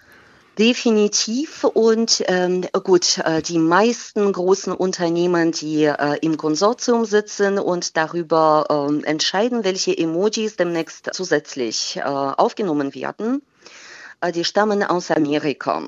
Definitiv 0.59 1.63
und 1.63 2.23
ähm, 2.27 2.63
gut, 2.83 3.17
äh, 3.25 3.41
die 3.41 3.57
meisten 3.57 4.31
großen 4.31 4.71
Unternehmen, 4.71 5.51
die 5.51 5.85
äh, 5.85 6.19
im 6.21 6.37
Konsortium 6.37 7.05
sitzen 7.05 7.57
und 7.57 7.97
darüber 7.97 8.67
äh, 8.69 9.03
entscheiden, 9.07 9.63
welche 9.63 9.97
Emojis 9.97 10.55
demnächst 10.55 11.09
zusätzlich 11.11 11.97
äh, 11.97 12.01
aufgenommen 12.03 12.93
werden, 12.93 13.41
die 14.31 14.45
stammen 14.45 14.83
aus 14.83 15.11
Amerika. 15.11 15.83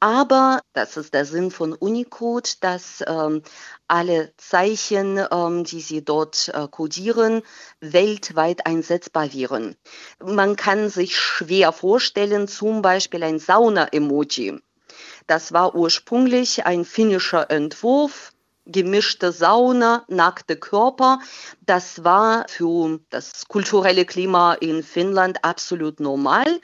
Aber, 0.00 0.60
das 0.72 0.96
ist 0.96 1.14
der 1.14 1.24
Sinn 1.24 1.50
von 1.50 1.72
Unicode, 1.72 2.50
dass 2.60 3.02
ähm, 3.06 3.42
alle 3.88 4.32
Zeichen, 4.36 5.24
ähm, 5.30 5.64
die 5.64 5.80
sie 5.80 6.04
dort 6.04 6.50
äh, 6.52 6.68
codieren, 6.68 7.42
weltweit 7.80 8.66
einsetzbar 8.66 9.32
wären. 9.32 9.76
Man 10.22 10.56
kann 10.56 10.90
sich 10.90 11.18
schwer 11.18 11.72
vorstellen, 11.72 12.48
zum 12.48 12.82
Beispiel 12.82 13.22
ein 13.22 13.38
Sauna-Emoji. 13.38 14.60
Das 15.26 15.52
war 15.52 15.74
ursprünglich 15.74 16.66
ein 16.66 16.84
finnischer 16.84 17.50
Entwurf, 17.50 18.32
gemischte 18.66 19.32
Sauna, 19.32 20.04
nackte 20.08 20.56
Körper. 20.56 21.20
Das 21.62 22.04
war 22.04 22.46
für 22.48 23.00
das 23.10 23.46
kulturelle 23.48 24.04
Klima 24.04 24.54
in 24.54 24.82
Finnland 24.82 25.44
absolut 25.44 26.00
normal 26.00 26.60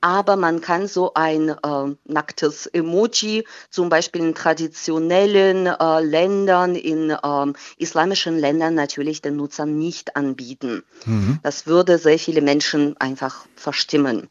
aber 0.00 0.36
man 0.36 0.60
kann 0.60 0.86
so 0.86 1.14
ein 1.14 1.50
äh, 1.50 1.94
nacktes 2.04 2.66
Emoji 2.66 3.44
zum 3.70 3.88
Beispiel 3.88 4.22
in 4.22 4.34
traditionellen 4.34 5.66
äh, 5.66 6.00
Ländern, 6.00 6.74
in 6.74 7.10
äh, 7.10 7.52
islamischen 7.78 8.38
Ländern 8.38 8.74
natürlich 8.74 9.22
den 9.22 9.36
Nutzern 9.36 9.78
nicht 9.78 10.16
anbieten. 10.16 10.82
Mhm. 11.04 11.38
Das 11.42 11.66
würde 11.66 11.98
sehr 11.98 12.18
viele 12.18 12.40
Menschen 12.40 12.96
einfach 12.98 13.46
verstimmen. 13.56 14.28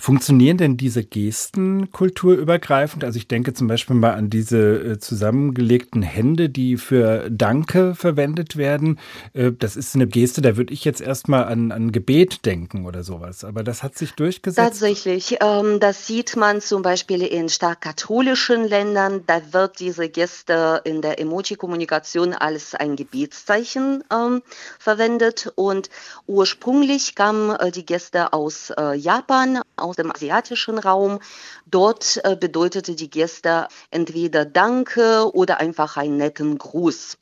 Funktionieren 0.00 0.56
denn 0.56 0.76
diese 0.76 1.04
Gesten 1.04 1.90
kulturübergreifend? 1.92 3.04
Also 3.04 3.18
ich 3.18 3.28
denke 3.28 3.52
zum 3.52 3.68
Beispiel 3.68 3.96
mal 3.96 4.14
an 4.14 4.30
diese 4.30 4.58
äh, 4.58 4.98
zusammengelegten 4.98 6.02
Hände, 6.02 6.48
die 6.48 6.76
für 6.76 7.28
Danke 7.30 7.94
verwendet 7.94 8.56
werden. 8.56 8.98
Äh, 9.34 9.52
das 9.52 9.76
ist 9.76 9.94
eine 9.94 10.06
Geste, 10.06 10.40
da 10.40 10.56
würde 10.56 10.72
ich 10.72 10.84
jetzt 10.84 11.00
erstmal 11.00 11.44
an, 11.44 11.72
an 11.72 11.92
Gebet 11.92 12.46
denken 12.46 12.86
oder 12.86 13.02
sowas. 13.02 13.44
Aber 13.44 13.62
das 13.62 13.82
hat 13.82 13.96
sich 13.96 14.12
durchgesetzt. 14.12 14.66
Tatsächlich. 14.66 15.36
Ähm, 15.40 15.80
das 15.80 16.06
sieht 16.06 16.36
man 16.36 16.60
zum 16.60 16.82
Beispiel 16.82 17.22
in 17.22 17.48
stark 17.48 17.82
katholischen 17.82 18.64
Ländern. 18.66 19.24
Da 19.26 19.40
wird 19.52 19.80
diese 19.80 20.08
Geste 20.08 20.80
in 20.84 21.02
der 21.02 21.20
Emoji-Kommunikation 21.20 22.32
als 22.32 22.74
ein 22.74 22.96
Gebetszeichen 22.96 24.02
ähm, 24.12 24.42
verwendet. 24.78 25.52
Und 25.54 25.90
ursprünglich 26.26 27.14
kam 27.14 27.50
äh, 27.50 27.70
die 27.70 27.84
Geste 27.84 28.32
aus 28.32 28.72
Japan 28.94 29.57
aus 29.76 29.96
dem 29.96 30.10
asiatischen 30.10 30.78
Raum. 30.78 31.20
Dort 31.66 32.20
äh, 32.24 32.36
bedeutete 32.36 32.94
die 32.94 33.10
Geste 33.10 33.68
entweder 33.90 34.44
Danke 34.44 35.30
oder 35.32 35.60
einfach 35.60 35.96
einen 35.96 36.16
netten 36.16 36.58
Gruß. 36.58 37.18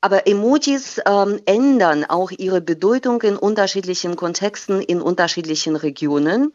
Aber 0.00 0.26
Emojis 0.26 1.00
ähm, 1.06 1.40
ändern 1.44 2.04
auch 2.04 2.30
ihre 2.30 2.60
Bedeutung 2.60 3.20
in 3.22 3.36
unterschiedlichen 3.36 4.16
Kontexten, 4.16 4.80
in 4.80 5.02
unterschiedlichen 5.02 5.76
Regionen. 5.76 6.52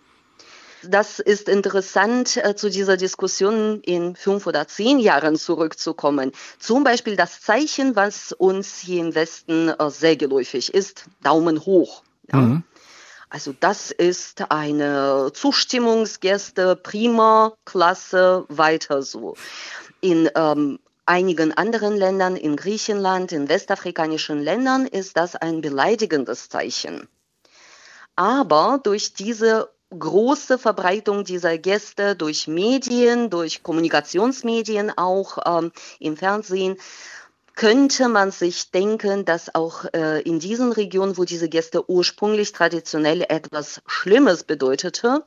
Das 0.87 1.19
ist 1.19 1.49
interessant, 1.49 2.37
äh, 2.37 2.55
zu 2.55 2.69
dieser 2.69 2.97
Diskussion 2.97 3.81
in 3.81 4.15
fünf 4.15 4.47
oder 4.47 4.67
zehn 4.67 4.99
Jahren 4.99 5.35
zurückzukommen. 5.35 6.31
Zum 6.59 6.83
Beispiel 6.83 7.15
das 7.15 7.41
Zeichen, 7.41 7.95
was 7.95 8.31
uns 8.31 8.79
hier 8.79 9.01
im 9.01 9.15
Westen 9.15 9.69
äh, 9.69 9.89
sehr 9.89 10.15
geläufig 10.15 10.73
ist, 10.73 11.05
Daumen 11.23 11.65
hoch. 11.65 12.03
Ja. 12.31 12.39
Mhm. 12.39 12.63
Also 13.36 13.54
das 13.60 13.91
ist 13.91 14.50
eine 14.50 15.30
Zustimmungsgeste, 15.34 16.78
prima, 16.78 17.52
klasse, 17.65 18.45
weiter 18.48 19.04
so. 19.04 19.36
In 20.00 20.30
ähm, 20.36 20.80
einigen 21.06 21.52
anderen 21.52 21.98
Ländern, 21.98 22.38
in 22.38 22.56
Griechenland, 22.56 23.34
in 23.34 23.50
westafrikanischen 23.50 24.39
Ländern 24.39 24.86
ist 24.88 25.17
das 25.17 25.36
ein 25.36 25.60
beleidigendes 25.60 26.48
Zeichen. 26.48 27.10
Aber 28.15 28.80
durch 28.82 29.15
diese 29.15 29.69
große 29.89 30.58
Verbreitung 30.58 31.26
dieser 31.26 31.58
Gäste 31.58 32.15
durch 32.15 32.48
Medien, 32.48 33.30
durch 33.30 33.63
Kommunikationsmedien 33.63 34.98
auch 34.98 35.39
ähm, 35.45 35.74
im 36.00 36.15
Fernsehen, 36.15 36.78
könnte 37.55 38.09
man 38.09 38.31
sich 38.31 38.71
denken, 38.71 39.25
dass 39.25 39.53
auch 39.55 39.85
äh, 39.93 40.21
in 40.21 40.39
diesen 40.39 40.71
Regionen, 40.71 41.17
wo 41.17 41.23
diese 41.23 41.49
Gäste 41.49 41.89
ursprünglich 41.89 42.51
traditionell 42.51 43.25
etwas 43.27 43.81
Schlimmes 43.87 44.43
bedeutete, 44.43 45.23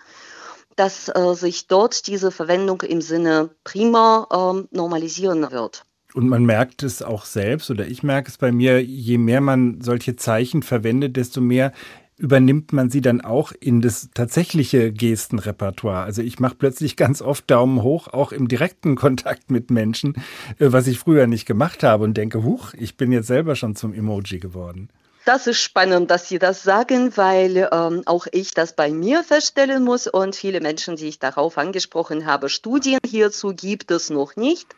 dass 0.76 1.08
äh, 1.08 1.34
sich 1.34 1.66
dort 1.66 2.06
diese 2.06 2.30
Verwendung 2.30 2.82
im 2.82 3.00
Sinne 3.00 3.50
prima 3.64 4.26
äh, 4.30 4.76
normalisieren 4.76 5.50
wird. 5.50 5.84
Und 6.14 6.28
man 6.28 6.44
merkt 6.44 6.82
es 6.82 7.02
auch 7.02 7.24
selbst, 7.24 7.70
oder 7.70 7.86
ich 7.86 8.02
merke 8.02 8.30
es 8.30 8.38
bei 8.38 8.50
mir, 8.50 8.82
je 8.82 9.18
mehr 9.18 9.40
man 9.40 9.80
solche 9.82 10.16
Zeichen 10.16 10.62
verwendet, 10.62 11.16
desto 11.16 11.40
mehr 11.40 11.72
übernimmt 12.18 12.72
man 12.72 12.90
sie 12.90 13.00
dann 13.00 13.20
auch 13.20 13.52
in 13.58 13.80
das 13.80 14.10
tatsächliche 14.12 14.92
Gestenrepertoire. 14.92 16.02
Also 16.02 16.20
ich 16.20 16.40
mache 16.40 16.56
plötzlich 16.56 16.96
ganz 16.96 17.22
oft 17.22 17.50
Daumen 17.50 17.82
hoch, 17.82 18.08
auch 18.08 18.32
im 18.32 18.48
direkten 18.48 18.96
Kontakt 18.96 19.50
mit 19.50 19.70
Menschen, 19.70 20.14
äh, 20.58 20.72
was 20.72 20.86
ich 20.86 20.98
früher 20.98 21.26
nicht 21.26 21.46
gemacht 21.46 21.82
habe 21.82 22.04
und 22.04 22.16
denke, 22.16 22.42
huch, 22.42 22.74
ich 22.74 22.96
bin 22.96 23.12
jetzt 23.12 23.28
selber 23.28 23.56
schon 23.56 23.76
zum 23.76 23.94
Emoji 23.94 24.40
geworden. 24.40 24.90
Das 25.24 25.46
ist 25.46 25.60
spannend, 25.60 26.10
dass 26.10 26.28
Sie 26.28 26.38
das 26.38 26.62
sagen, 26.62 27.14
weil 27.16 27.68
ähm, 27.70 28.02
auch 28.06 28.26
ich 28.32 28.54
das 28.54 28.74
bei 28.74 28.90
mir 28.90 29.22
feststellen 29.22 29.84
muss 29.84 30.06
und 30.06 30.34
viele 30.34 30.62
Menschen, 30.62 30.96
die 30.96 31.06
ich 31.06 31.18
darauf 31.18 31.58
angesprochen 31.58 32.24
habe, 32.24 32.48
Studien 32.48 32.98
hierzu 33.04 33.52
gibt 33.54 33.90
es 33.90 34.08
noch 34.08 34.36
nicht. 34.36 34.74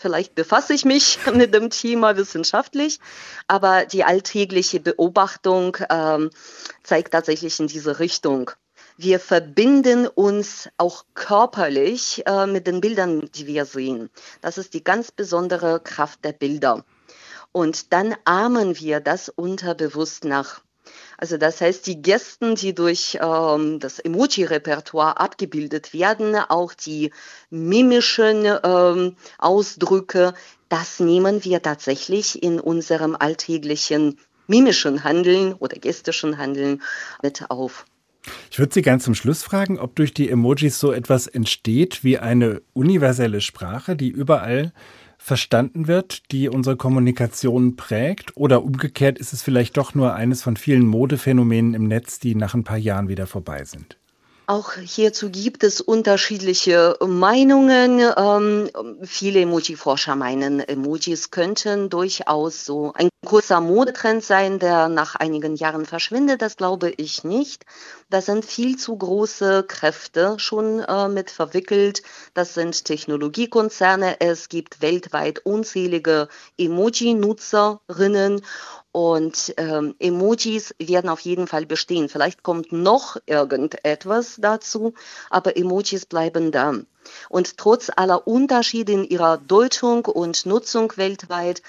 Vielleicht 0.00 0.36
befasse 0.36 0.74
ich 0.74 0.84
mich 0.84 1.18
mit 1.34 1.52
dem 1.52 1.70
Thema 1.70 2.16
wissenschaftlich, 2.16 3.00
aber 3.48 3.84
die 3.84 4.04
alltägliche 4.04 4.78
Beobachtung 4.78 5.76
ähm, 5.90 6.30
zeigt 6.84 7.12
tatsächlich 7.12 7.58
in 7.58 7.66
diese 7.66 7.98
Richtung. 7.98 8.52
Wir 8.96 9.20
verbinden 9.20 10.06
uns 10.06 10.68
auch 10.76 11.04
körperlich 11.14 12.24
äh, 12.26 12.46
mit 12.46 12.66
den 12.66 12.80
Bildern, 12.80 13.28
die 13.34 13.46
wir 13.46 13.64
sehen. 13.64 14.08
Das 14.40 14.56
ist 14.56 14.74
die 14.74 14.82
ganz 14.82 15.10
besondere 15.10 15.80
Kraft 15.80 16.24
der 16.24 16.32
Bilder. 16.32 16.84
Und 17.52 17.92
dann 17.92 18.14
ahmen 18.24 18.78
wir 18.78 19.00
das 19.00 19.28
unterbewusst 19.28 20.24
nach. 20.24 20.62
Also 21.18 21.36
das 21.36 21.60
heißt, 21.60 21.84
die 21.88 22.00
Gesten, 22.00 22.54
die 22.54 22.74
durch 22.74 23.18
ähm, 23.20 23.80
das 23.80 23.98
Emoji-Repertoire 23.98 25.18
abgebildet 25.18 25.92
werden, 25.92 26.36
auch 26.36 26.72
die 26.74 27.10
mimischen 27.50 28.46
ähm, 28.62 29.16
Ausdrücke, 29.36 30.32
das 30.68 31.00
nehmen 31.00 31.44
wir 31.44 31.60
tatsächlich 31.60 32.40
in 32.40 32.60
unserem 32.60 33.16
alltäglichen 33.18 34.18
mimischen 34.46 35.02
Handeln 35.02 35.54
oder 35.54 35.76
gestischen 35.78 36.38
Handeln 36.38 36.82
mit 37.20 37.50
auf. 37.50 37.84
Ich 38.50 38.60
würde 38.60 38.72
Sie 38.72 38.82
ganz 38.82 39.02
zum 39.02 39.16
Schluss 39.16 39.42
fragen, 39.42 39.78
ob 39.78 39.96
durch 39.96 40.14
die 40.14 40.30
Emojis 40.30 40.78
so 40.78 40.92
etwas 40.92 41.26
entsteht 41.26 42.04
wie 42.04 42.18
eine 42.18 42.62
universelle 42.74 43.40
Sprache, 43.40 43.96
die 43.96 44.08
überall 44.08 44.72
verstanden 45.18 45.88
wird, 45.88 46.32
die 46.32 46.48
unsere 46.48 46.76
Kommunikation 46.76 47.76
prägt? 47.76 48.36
Oder 48.36 48.62
umgekehrt 48.62 49.18
ist 49.18 49.32
es 49.32 49.42
vielleicht 49.42 49.76
doch 49.76 49.94
nur 49.94 50.14
eines 50.14 50.42
von 50.42 50.56
vielen 50.56 50.86
Modephänomenen 50.86 51.74
im 51.74 51.88
Netz, 51.88 52.18
die 52.18 52.34
nach 52.34 52.54
ein 52.54 52.64
paar 52.64 52.78
Jahren 52.78 53.08
wieder 53.08 53.26
vorbei 53.26 53.64
sind? 53.64 53.98
Auch 54.50 54.72
hierzu 54.72 55.28
gibt 55.28 55.62
es 55.62 55.82
unterschiedliche 55.82 56.96
Meinungen. 57.06 58.00
Ähm, 58.16 58.70
viele 59.02 59.42
Emoji-Forscher 59.42 60.16
meinen, 60.16 60.60
Emojis 60.60 61.30
könnten 61.30 61.90
durchaus 61.90 62.64
so 62.64 62.94
ein 62.94 63.10
kurzer 63.26 63.60
Modetrend 63.60 64.24
sein, 64.24 64.58
der 64.58 64.88
nach 64.88 65.16
einigen 65.16 65.54
Jahren 65.54 65.84
verschwindet. 65.84 66.40
Das 66.40 66.56
glaube 66.56 66.94
ich 66.96 67.24
nicht. 67.24 67.66
Da 68.08 68.22
sind 68.22 68.42
viel 68.42 68.78
zu 68.78 68.96
große 68.96 69.64
Kräfte 69.68 70.36
schon 70.38 70.80
äh, 70.80 71.08
mit 71.08 71.30
verwickelt. 71.30 72.02
Das 72.32 72.54
sind 72.54 72.86
Technologiekonzerne. 72.86 74.18
Es 74.20 74.48
gibt 74.48 74.80
weltweit 74.80 75.44
unzählige 75.44 76.28
Emoji-Nutzerinnen 76.56 78.40
und 78.98 79.54
ähm, 79.58 79.94
Emojis 80.00 80.74
werden 80.80 81.08
auf 81.08 81.20
jeden 81.20 81.46
Fall 81.46 81.66
bestehen. 81.66 82.08
Vielleicht 82.08 82.42
kommt 82.42 82.72
noch 82.72 83.16
irgendetwas 83.26 84.38
dazu, 84.40 84.92
aber 85.30 85.56
Emojis 85.56 86.04
bleiben 86.04 86.50
da. 86.50 86.74
Und 87.28 87.58
trotz 87.58 87.92
aller 87.94 88.26
Unterschiede 88.26 88.90
in 88.90 89.04
ihrer 89.04 89.38
Deutung 89.38 90.04
und 90.06 90.46
Nutzung 90.46 90.92
weltweit, 90.96 91.62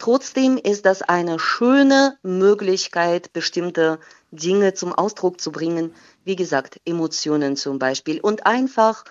trotzdem 0.00 0.58
ist 0.58 0.84
das 0.84 1.02
eine 1.02 1.38
schöne 1.38 2.18
Möglichkeit, 2.24 3.32
bestimmte 3.32 4.00
Dinge 4.32 4.74
zum 4.74 4.92
Ausdruck 4.92 5.40
zu 5.40 5.52
bringen. 5.52 5.94
Wie 6.24 6.34
gesagt, 6.34 6.80
Emotionen 6.84 7.54
zum 7.54 7.78
Beispiel. 7.78 8.18
Und 8.20 8.46
einfach 8.46 9.04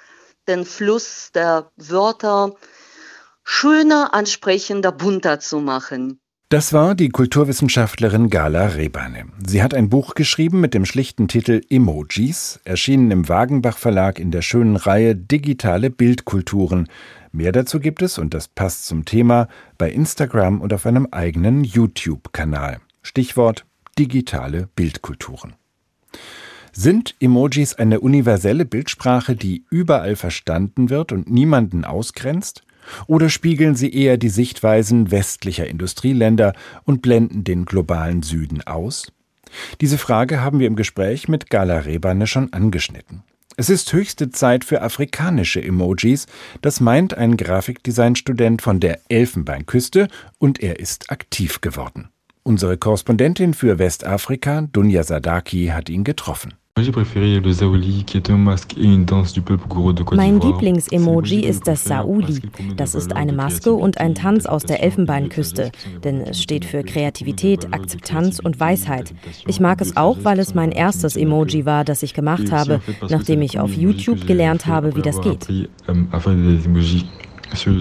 den 0.50 0.66
Fluss 0.66 1.32
der 1.34 1.72
Wörter 1.78 2.56
schöner, 3.46 4.14
ansprechender, 4.14 4.92
bunter 4.92 5.40
zu 5.40 5.60
machen. 5.60 6.20
Das 6.54 6.72
war 6.72 6.94
die 6.94 7.10
Kulturwissenschaftlerin 7.10 8.30
Gala 8.30 8.68
Rebane. 8.68 9.26
Sie 9.44 9.64
hat 9.64 9.74
ein 9.74 9.90
Buch 9.90 10.14
geschrieben 10.14 10.62
mit 10.62 10.76
dem 10.76 10.86
schlichten 10.86 11.28
Titel 11.28 11.62
Emojis, 11.68 12.60
erschienen 12.64 13.10
im 13.10 13.28
Wagenbach 13.28 13.80
Verlag 13.80 14.20
in 14.20 14.30
der 14.30 14.44
schönen 14.44 14.76
Reihe 14.76 15.16
Digitale 15.16 15.90
Bildkulturen. 15.90 16.90
Mehr 17.32 17.54
dazu 17.54 17.80
gibt 17.80 18.04
es, 18.04 18.20
und 18.20 18.36
das 18.36 18.50
passt 18.50 18.86
zum 18.86 19.04
Thema, 19.04 19.48
bei 19.80 19.90
Instagram 19.90 20.62
und 20.62 20.74
auf 20.74 20.86
einem 20.86 21.08
eigenen 21.10 21.64
YouTube-Kanal. 21.64 22.82
Stichwort 23.02 23.66
digitale 23.98 24.70
Bildkulturen. 24.76 25.56
Sind 26.72 27.16
Emojis 27.20 27.74
eine 27.74 28.00
universelle 28.00 28.66
Bildsprache, 28.66 29.36
die 29.36 29.66
überall 29.72 30.16
verstanden 30.16 30.92
wird 30.92 31.14
und 31.14 31.32
niemanden 31.32 31.84
ausgrenzt? 31.84 32.62
Oder 33.08 33.30
spiegeln 33.30 33.76
sie 33.76 33.94
eher 33.94 34.18
die 34.18 34.30
Sichtweisen 34.30 35.12
westlicher 35.12 35.68
Industrieländer 35.68 36.54
und 36.84 37.02
blenden 37.02 37.44
den 37.44 37.66
globalen 37.66 38.24
Süden 38.24 38.62
aus? 38.62 39.12
Diese 39.82 39.98
Frage 39.98 40.42
haben 40.42 40.60
wir 40.60 40.68
im 40.68 40.76
Gespräch 40.76 41.28
mit 41.28 41.50
Gala 41.50 41.80
Rebane 41.80 42.28
schon 42.28 42.52
angeschnitten. 42.54 43.24
Es 43.56 43.70
ist 43.70 43.94
höchste 43.94 44.32
Zeit 44.32 44.66
für 44.66 44.82
afrikanische 44.82 45.64
Emojis, 45.64 46.26
das 46.62 46.80
meint 46.80 47.16
ein 47.16 47.38
Grafikdesignstudent 47.38 48.64
von 48.64 48.80
der 48.80 49.00
Elfenbeinküste 49.10 50.08
und 50.40 50.64
er 50.64 50.80
ist 50.80 51.12
aktiv 51.12 51.62
geworden. 51.62 52.10
Unsere 52.42 52.78
Korrespondentin 52.78 53.54
für 53.54 53.78
Westafrika, 53.78 54.68
Dunja 54.74 55.04
Sadaki, 55.04 55.68
hat 55.68 55.88
ihn 55.88 56.04
getroffen. 56.04 56.56
Mein 60.12 60.40
Lieblingsemoji 60.40 61.42
ist 61.42 61.68
das 61.68 61.84
Sauli. 61.84 62.40
Das 62.76 62.96
ist 62.96 63.14
eine 63.14 63.32
Maske 63.32 63.74
und 63.74 64.00
ein 64.00 64.16
Tanz 64.16 64.48
aus 64.48 64.64
der 64.64 64.82
Elfenbeinküste, 64.82 65.72
denn 66.04 66.22
es 66.22 66.42
steht 66.42 66.66
für 66.66 66.84
Kreativität, 66.84 67.72
Akzeptanz 67.74 68.40
und 68.40 68.60
Weisheit. 68.60 69.14
Ich 69.46 69.60
mag 69.60 69.82
es 69.82 69.96
auch, 69.96 70.18
weil 70.24 70.40
es 70.40 70.56
mein 70.56 70.72
erstes 70.72 71.16
Emoji 71.16 71.66
war, 71.66 71.84
das 71.84 72.02
ich 72.02 72.16
gemacht 72.16 72.52
habe, 72.52 72.82
nachdem 73.08 73.44
ich 73.44 73.60
auf 73.60 73.72
YouTube 73.76 74.26
gelernt 74.26 74.66
habe, 74.66 74.96
wie 74.96 75.04
das 75.04 75.22
geht 75.22 75.48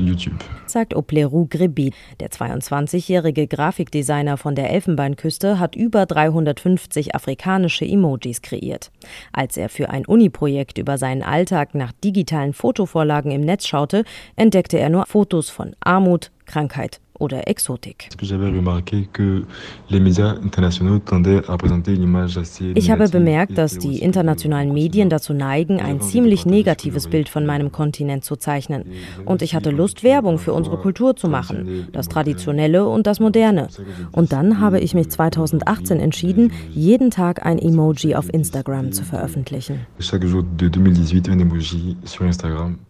YouTube. 0.06 0.44
Sagt 0.72 0.94
Opleru 0.94 1.46
Grebi. 1.50 1.92
Der 2.18 2.30
22-jährige 2.30 3.46
Grafikdesigner 3.46 4.38
von 4.38 4.54
der 4.54 4.70
Elfenbeinküste 4.70 5.58
hat 5.58 5.76
über 5.76 6.06
350 6.06 7.14
afrikanische 7.14 7.84
Emojis 7.84 8.40
kreiert. 8.40 8.90
Als 9.34 9.58
er 9.58 9.68
für 9.68 9.90
ein 9.90 10.06
Uni-Projekt 10.06 10.78
über 10.78 10.96
seinen 10.96 11.22
Alltag 11.22 11.74
nach 11.74 11.92
digitalen 11.92 12.54
Fotovorlagen 12.54 13.32
im 13.32 13.42
Netz 13.42 13.66
schaute, 13.66 14.04
entdeckte 14.36 14.78
er 14.78 14.88
nur 14.88 15.04
Fotos 15.04 15.50
von 15.50 15.76
Armut, 15.80 16.30
Krankheit 16.46 17.01
oder 17.22 17.46
Exotik. 17.46 18.08
Ich 22.74 22.90
habe 22.90 23.08
bemerkt, 23.08 23.56
dass 23.56 23.78
die 23.78 24.00
internationalen 24.00 24.74
Medien 24.74 25.08
dazu 25.08 25.32
neigen, 25.32 25.80
ein 25.80 26.00
ziemlich 26.00 26.44
negatives 26.44 27.06
Bild 27.06 27.28
von 27.28 27.46
meinem 27.46 27.70
Kontinent 27.70 28.24
zu 28.24 28.34
zeichnen. 28.34 28.86
Und 29.24 29.40
ich 29.42 29.54
hatte 29.54 29.70
Lust, 29.70 30.02
Werbung 30.02 30.38
für 30.38 30.52
unsere 30.52 30.78
Kultur 30.78 31.14
zu 31.14 31.28
machen, 31.28 31.88
das 31.92 32.08
Traditionelle 32.08 32.88
und 32.88 33.06
das 33.06 33.20
Moderne. 33.20 33.68
Und 34.10 34.32
dann 34.32 34.58
habe 34.60 34.80
ich 34.80 34.92
mich 34.94 35.08
2018 35.08 36.00
entschieden, 36.00 36.52
jeden 36.74 37.12
Tag 37.12 37.46
ein 37.46 37.60
Emoji 37.60 38.16
auf 38.16 38.34
Instagram 38.34 38.90
zu 38.90 39.04
veröffentlichen. 39.04 39.86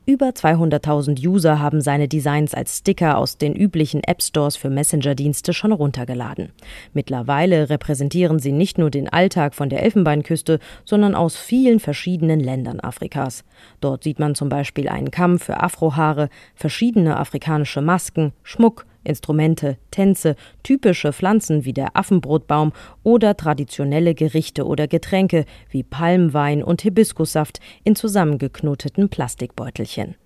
Über 0.05 0.31
200.000 0.31 1.25
User 1.25 1.61
haben 1.61 1.81
seine 1.81 2.09
Designs 2.09 2.55
als 2.55 2.79
Sticker 2.79 3.19
aus 3.19 3.39
den 3.39 3.55
üblichen 3.55 4.03
App 4.03 4.21
Stores 4.21 4.57
für 4.57 4.69
Messenger-Dienste 4.69 5.53
schon 5.53 5.71
runtergeladen. 5.71 6.51
Mittlerweile 6.93 7.71
repräsentieren 7.71 8.41
sie 8.41 8.51
nicht 8.51 8.79
nur 8.79 8.91
den 8.91 9.09
Alltag 9.09 9.55
von 9.55 9.69
der 9.69 9.81
Elfenbeinküste, 9.85 10.59
sondern 10.85 11.15
aus 11.15 11.37
vielen 11.37 11.79
verschiedenen 11.79 12.41
Ländern 12.41 12.81
Afrikas. 12.81 13.45
Dort 13.81 14.03
sieht 14.03 14.19
man 14.19 14.35
zum 14.35 14.49
Beispiel 14.49 14.89
einen 14.89 15.13
Kamm 15.13 15.39
für 15.39 15.63
Afrohaare, 15.63 16.31
verschiedene 16.57 17.17
afrikanische 17.17 17.81
Masken, 17.81 18.33
Schmuck, 18.43 18.87
Instrumente, 19.05 19.79
Tänze, 19.91 20.37
typische 20.63 21.13
Pflanzen 21.13 21.65
wie 21.65 21.73
der 21.73 21.97
Affenbrotbaum 21.97 22.73
oder 23.03 23.37
traditionelle 23.37 24.15
Gerichte 24.15 24.67
oder 24.67 24.89
Getränke 24.89 25.45
wie 25.71 25.83
Palmwein 25.83 26.63
und 26.63 26.83
Hibiskussaft 26.83 27.61
in 27.85 27.97
zusammengeknoteten 27.97 29.09
Plastikbeutelchen. 29.09 30.17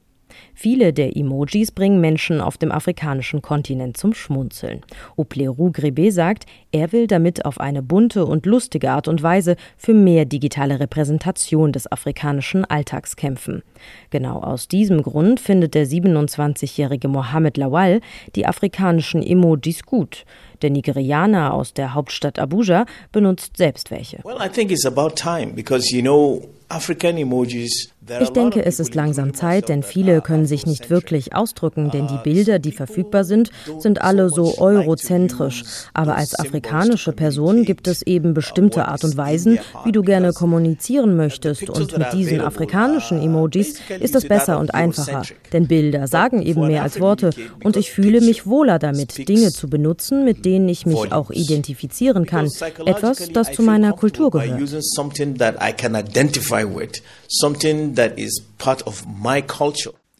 Viele 0.54 0.92
der 0.92 1.16
Emojis 1.16 1.70
bringen 1.70 2.00
Menschen 2.00 2.40
auf 2.40 2.58
dem 2.58 2.72
afrikanischen 2.72 3.42
Kontinent 3.42 3.96
zum 3.96 4.14
Schmunzeln. 4.14 4.80
Opleru 5.16 5.70
Grebe 5.70 6.10
sagt, 6.12 6.46
er 6.72 6.92
will 6.92 7.06
damit 7.06 7.44
auf 7.44 7.60
eine 7.60 7.82
bunte 7.82 8.26
und 8.26 8.46
lustige 8.46 8.90
Art 8.90 9.08
und 9.08 9.22
Weise 9.22 9.56
für 9.76 9.94
mehr 9.94 10.24
digitale 10.24 10.80
Repräsentation 10.80 11.72
des 11.72 11.90
afrikanischen 11.90 12.64
Alltags 12.64 13.16
kämpfen. 13.16 13.62
Genau 14.10 14.40
aus 14.40 14.68
diesem 14.68 15.02
Grund 15.02 15.40
findet 15.40 15.74
der 15.74 15.86
27-jährige 15.86 17.08
Mohamed 17.08 17.56
Lawal 17.56 18.00
die 18.34 18.46
afrikanischen 18.46 19.22
Emojis 19.22 19.84
gut. 19.84 20.24
Der 20.62 20.70
Nigerianer 20.70 21.54
aus 21.54 21.72
der 21.72 21.94
Hauptstadt 21.94 22.38
Abuja 22.38 22.86
benutzt 23.12 23.56
selbst 23.56 23.90
welche. 23.90 24.18
Well, 24.24 24.38
I 24.44 24.48
think 24.48 24.70
it's 24.70 24.86
about 24.86 25.10
time 25.16 25.52
because 25.54 25.94
you 25.94 26.02
know 26.02 26.42
African 26.68 27.16
emojis 27.16 27.90
ich 28.20 28.30
denke, 28.30 28.64
es 28.64 28.78
ist 28.78 28.94
langsam 28.94 29.34
Zeit, 29.34 29.68
denn 29.68 29.82
viele 29.82 30.20
können 30.20 30.46
sich 30.46 30.64
nicht 30.64 30.90
wirklich 30.90 31.34
ausdrücken, 31.34 31.90
denn 31.90 32.06
die 32.06 32.18
Bilder, 32.22 32.58
die 32.58 32.70
verfügbar 32.70 33.24
sind, 33.24 33.50
sind 33.78 34.00
alle 34.00 34.30
so 34.30 34.58
eurozentrisch. 34.58 35.64
Aber 35.92 36.16
als 36.16 36.38
afrikanische 36.38 37.12
Person 37.12 37.64
gibt 37.64 37.88
es 37.88 38.02
eben 38.02 38.32
bestimmte 38.32 38.86
Art 38.86 39.02
und 39.02 39.16
Weisen, 39.16 39.58
wie 39.84 39.92
du 39.92 40.02
gerne 40.02 40.32
kommunizieren 40.32 41.16
möchtest. 41.16 41.68
Und 41.68 41.98
mit 41.98 42.12
diesen 42.12 42.40
afrikanischen 42.40 43.20
Emojis 43.20 43.80
ist 43.98 44.14
es 44.14 44.28
besser 44.28 44.60
und 44.60 44.72
einfacher. 44.72 45.22
Denn 45.52 45.66
Bilder 45.66 46.06
sagen 46.06 46.42
eben 46.42 46.66
mehr 46.66 46.84
als 46.84 47.00
Worte. 47.00 47.30
Und 47.64 47.76
ich 47.76 47.90
fühle 47.90 48.20
mich 48.20 48.46
wohler 48.46 48.78
damit, 48.78 49.28
Dinge 49.28 49.50
zu 49.50 49.68
benutzen, 49.68 50.24
mit 50.24 50.44
denen 50.46 50.68
ich 50.68 50.86
mich 50.86 51.12
auch 51.12 51.30
identifizieren 51.30 52.24
kann. 52.24 52.46
Etwas, 52.86 53.28
das 53.32 53.52
zu 53.52 53.62
meiner 53.62 53.92
Kultur 53.92 54.30
gehört. 54.30 54.60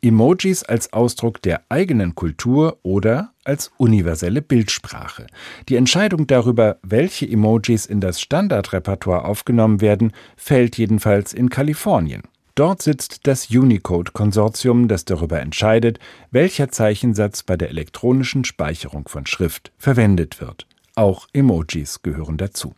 Emojis 0.03 0.63
als 0.63 0.93
Ausdruck 0.93 1.43
der 1.43 1.63
eigenen 1.69 2.15
Kultur 2.15 2.79
oder 2.83 3.33
als 3.45 3.71
universelle 3.77 4.43
Bildsprache. 4.43 5.27
Die 5.69 5.77
Entscheidung 5.77 6.27
darüber, 6.27 6.79
welche 6.83 7.27
Emojis 7.27 7.87
in 7.87 8.01
das 8.01 8.21
Standardrepertoire 8.21 9.25
aufgenommen 9.25 9.81
werden, 9.81 10.13
fällt 10.37 10.77
jedenfalls 10.77 11.33
in 11.33 11.51
Kalifornien. 11.51 12.23
Dort 12.57 12.81
sitzt 12.81 13.27
das 13.27 13.51
Unicode-Konsortium, 13.51 14.89
das 14.89 15.05
darüber 15.05 15.41
entscheidet, 15.41 15.99
welcher 16.31 16.71
Zeichensatz 16.71 17.43
bei 17.43 17.59
der 17.59 17.69
elektronischen 17.69 18.47
Speicherung 18.47 19.07
von 19.09 19.27
Schrift 19.27 19.73
verwendet 19.77 20.41
wird. 20.41 20.67
Auch 20.95 21.29
Emojis 21.35 22.01
gehören 22.01 22.39
dazu. 22.39 22.75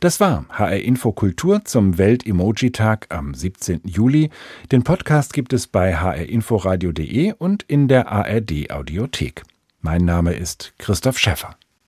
Das 0.00 0.18
war 0.18 0.44
HR 0.48 0.80
Info 0.80 1.12
Kultur 1.12 1.64
zum 1.64 1.98
Welt-Emoji-Tag 1.98 3.06
am 3.10 3.32
17. 3.32 3.82
Juli. 3.84 4.30
Den 4.72 4.82
Podcast 4.82 5.32
gibt 5.32 5.52
es 5.52 5.68
bei 5.68 5.94
hrinforadio.de 5.94 7.34
und 7.38 7.62
in 7.62 7.86
der 7.86 8.10
ARD 8.10 8.72
Audiothek. 8.72 9.44
Mein 9.80 10.04
Name 10.04 10.32
ist 10.32 10.74
Christoph 10.78 11.20
Schäffer. 11.20 11.54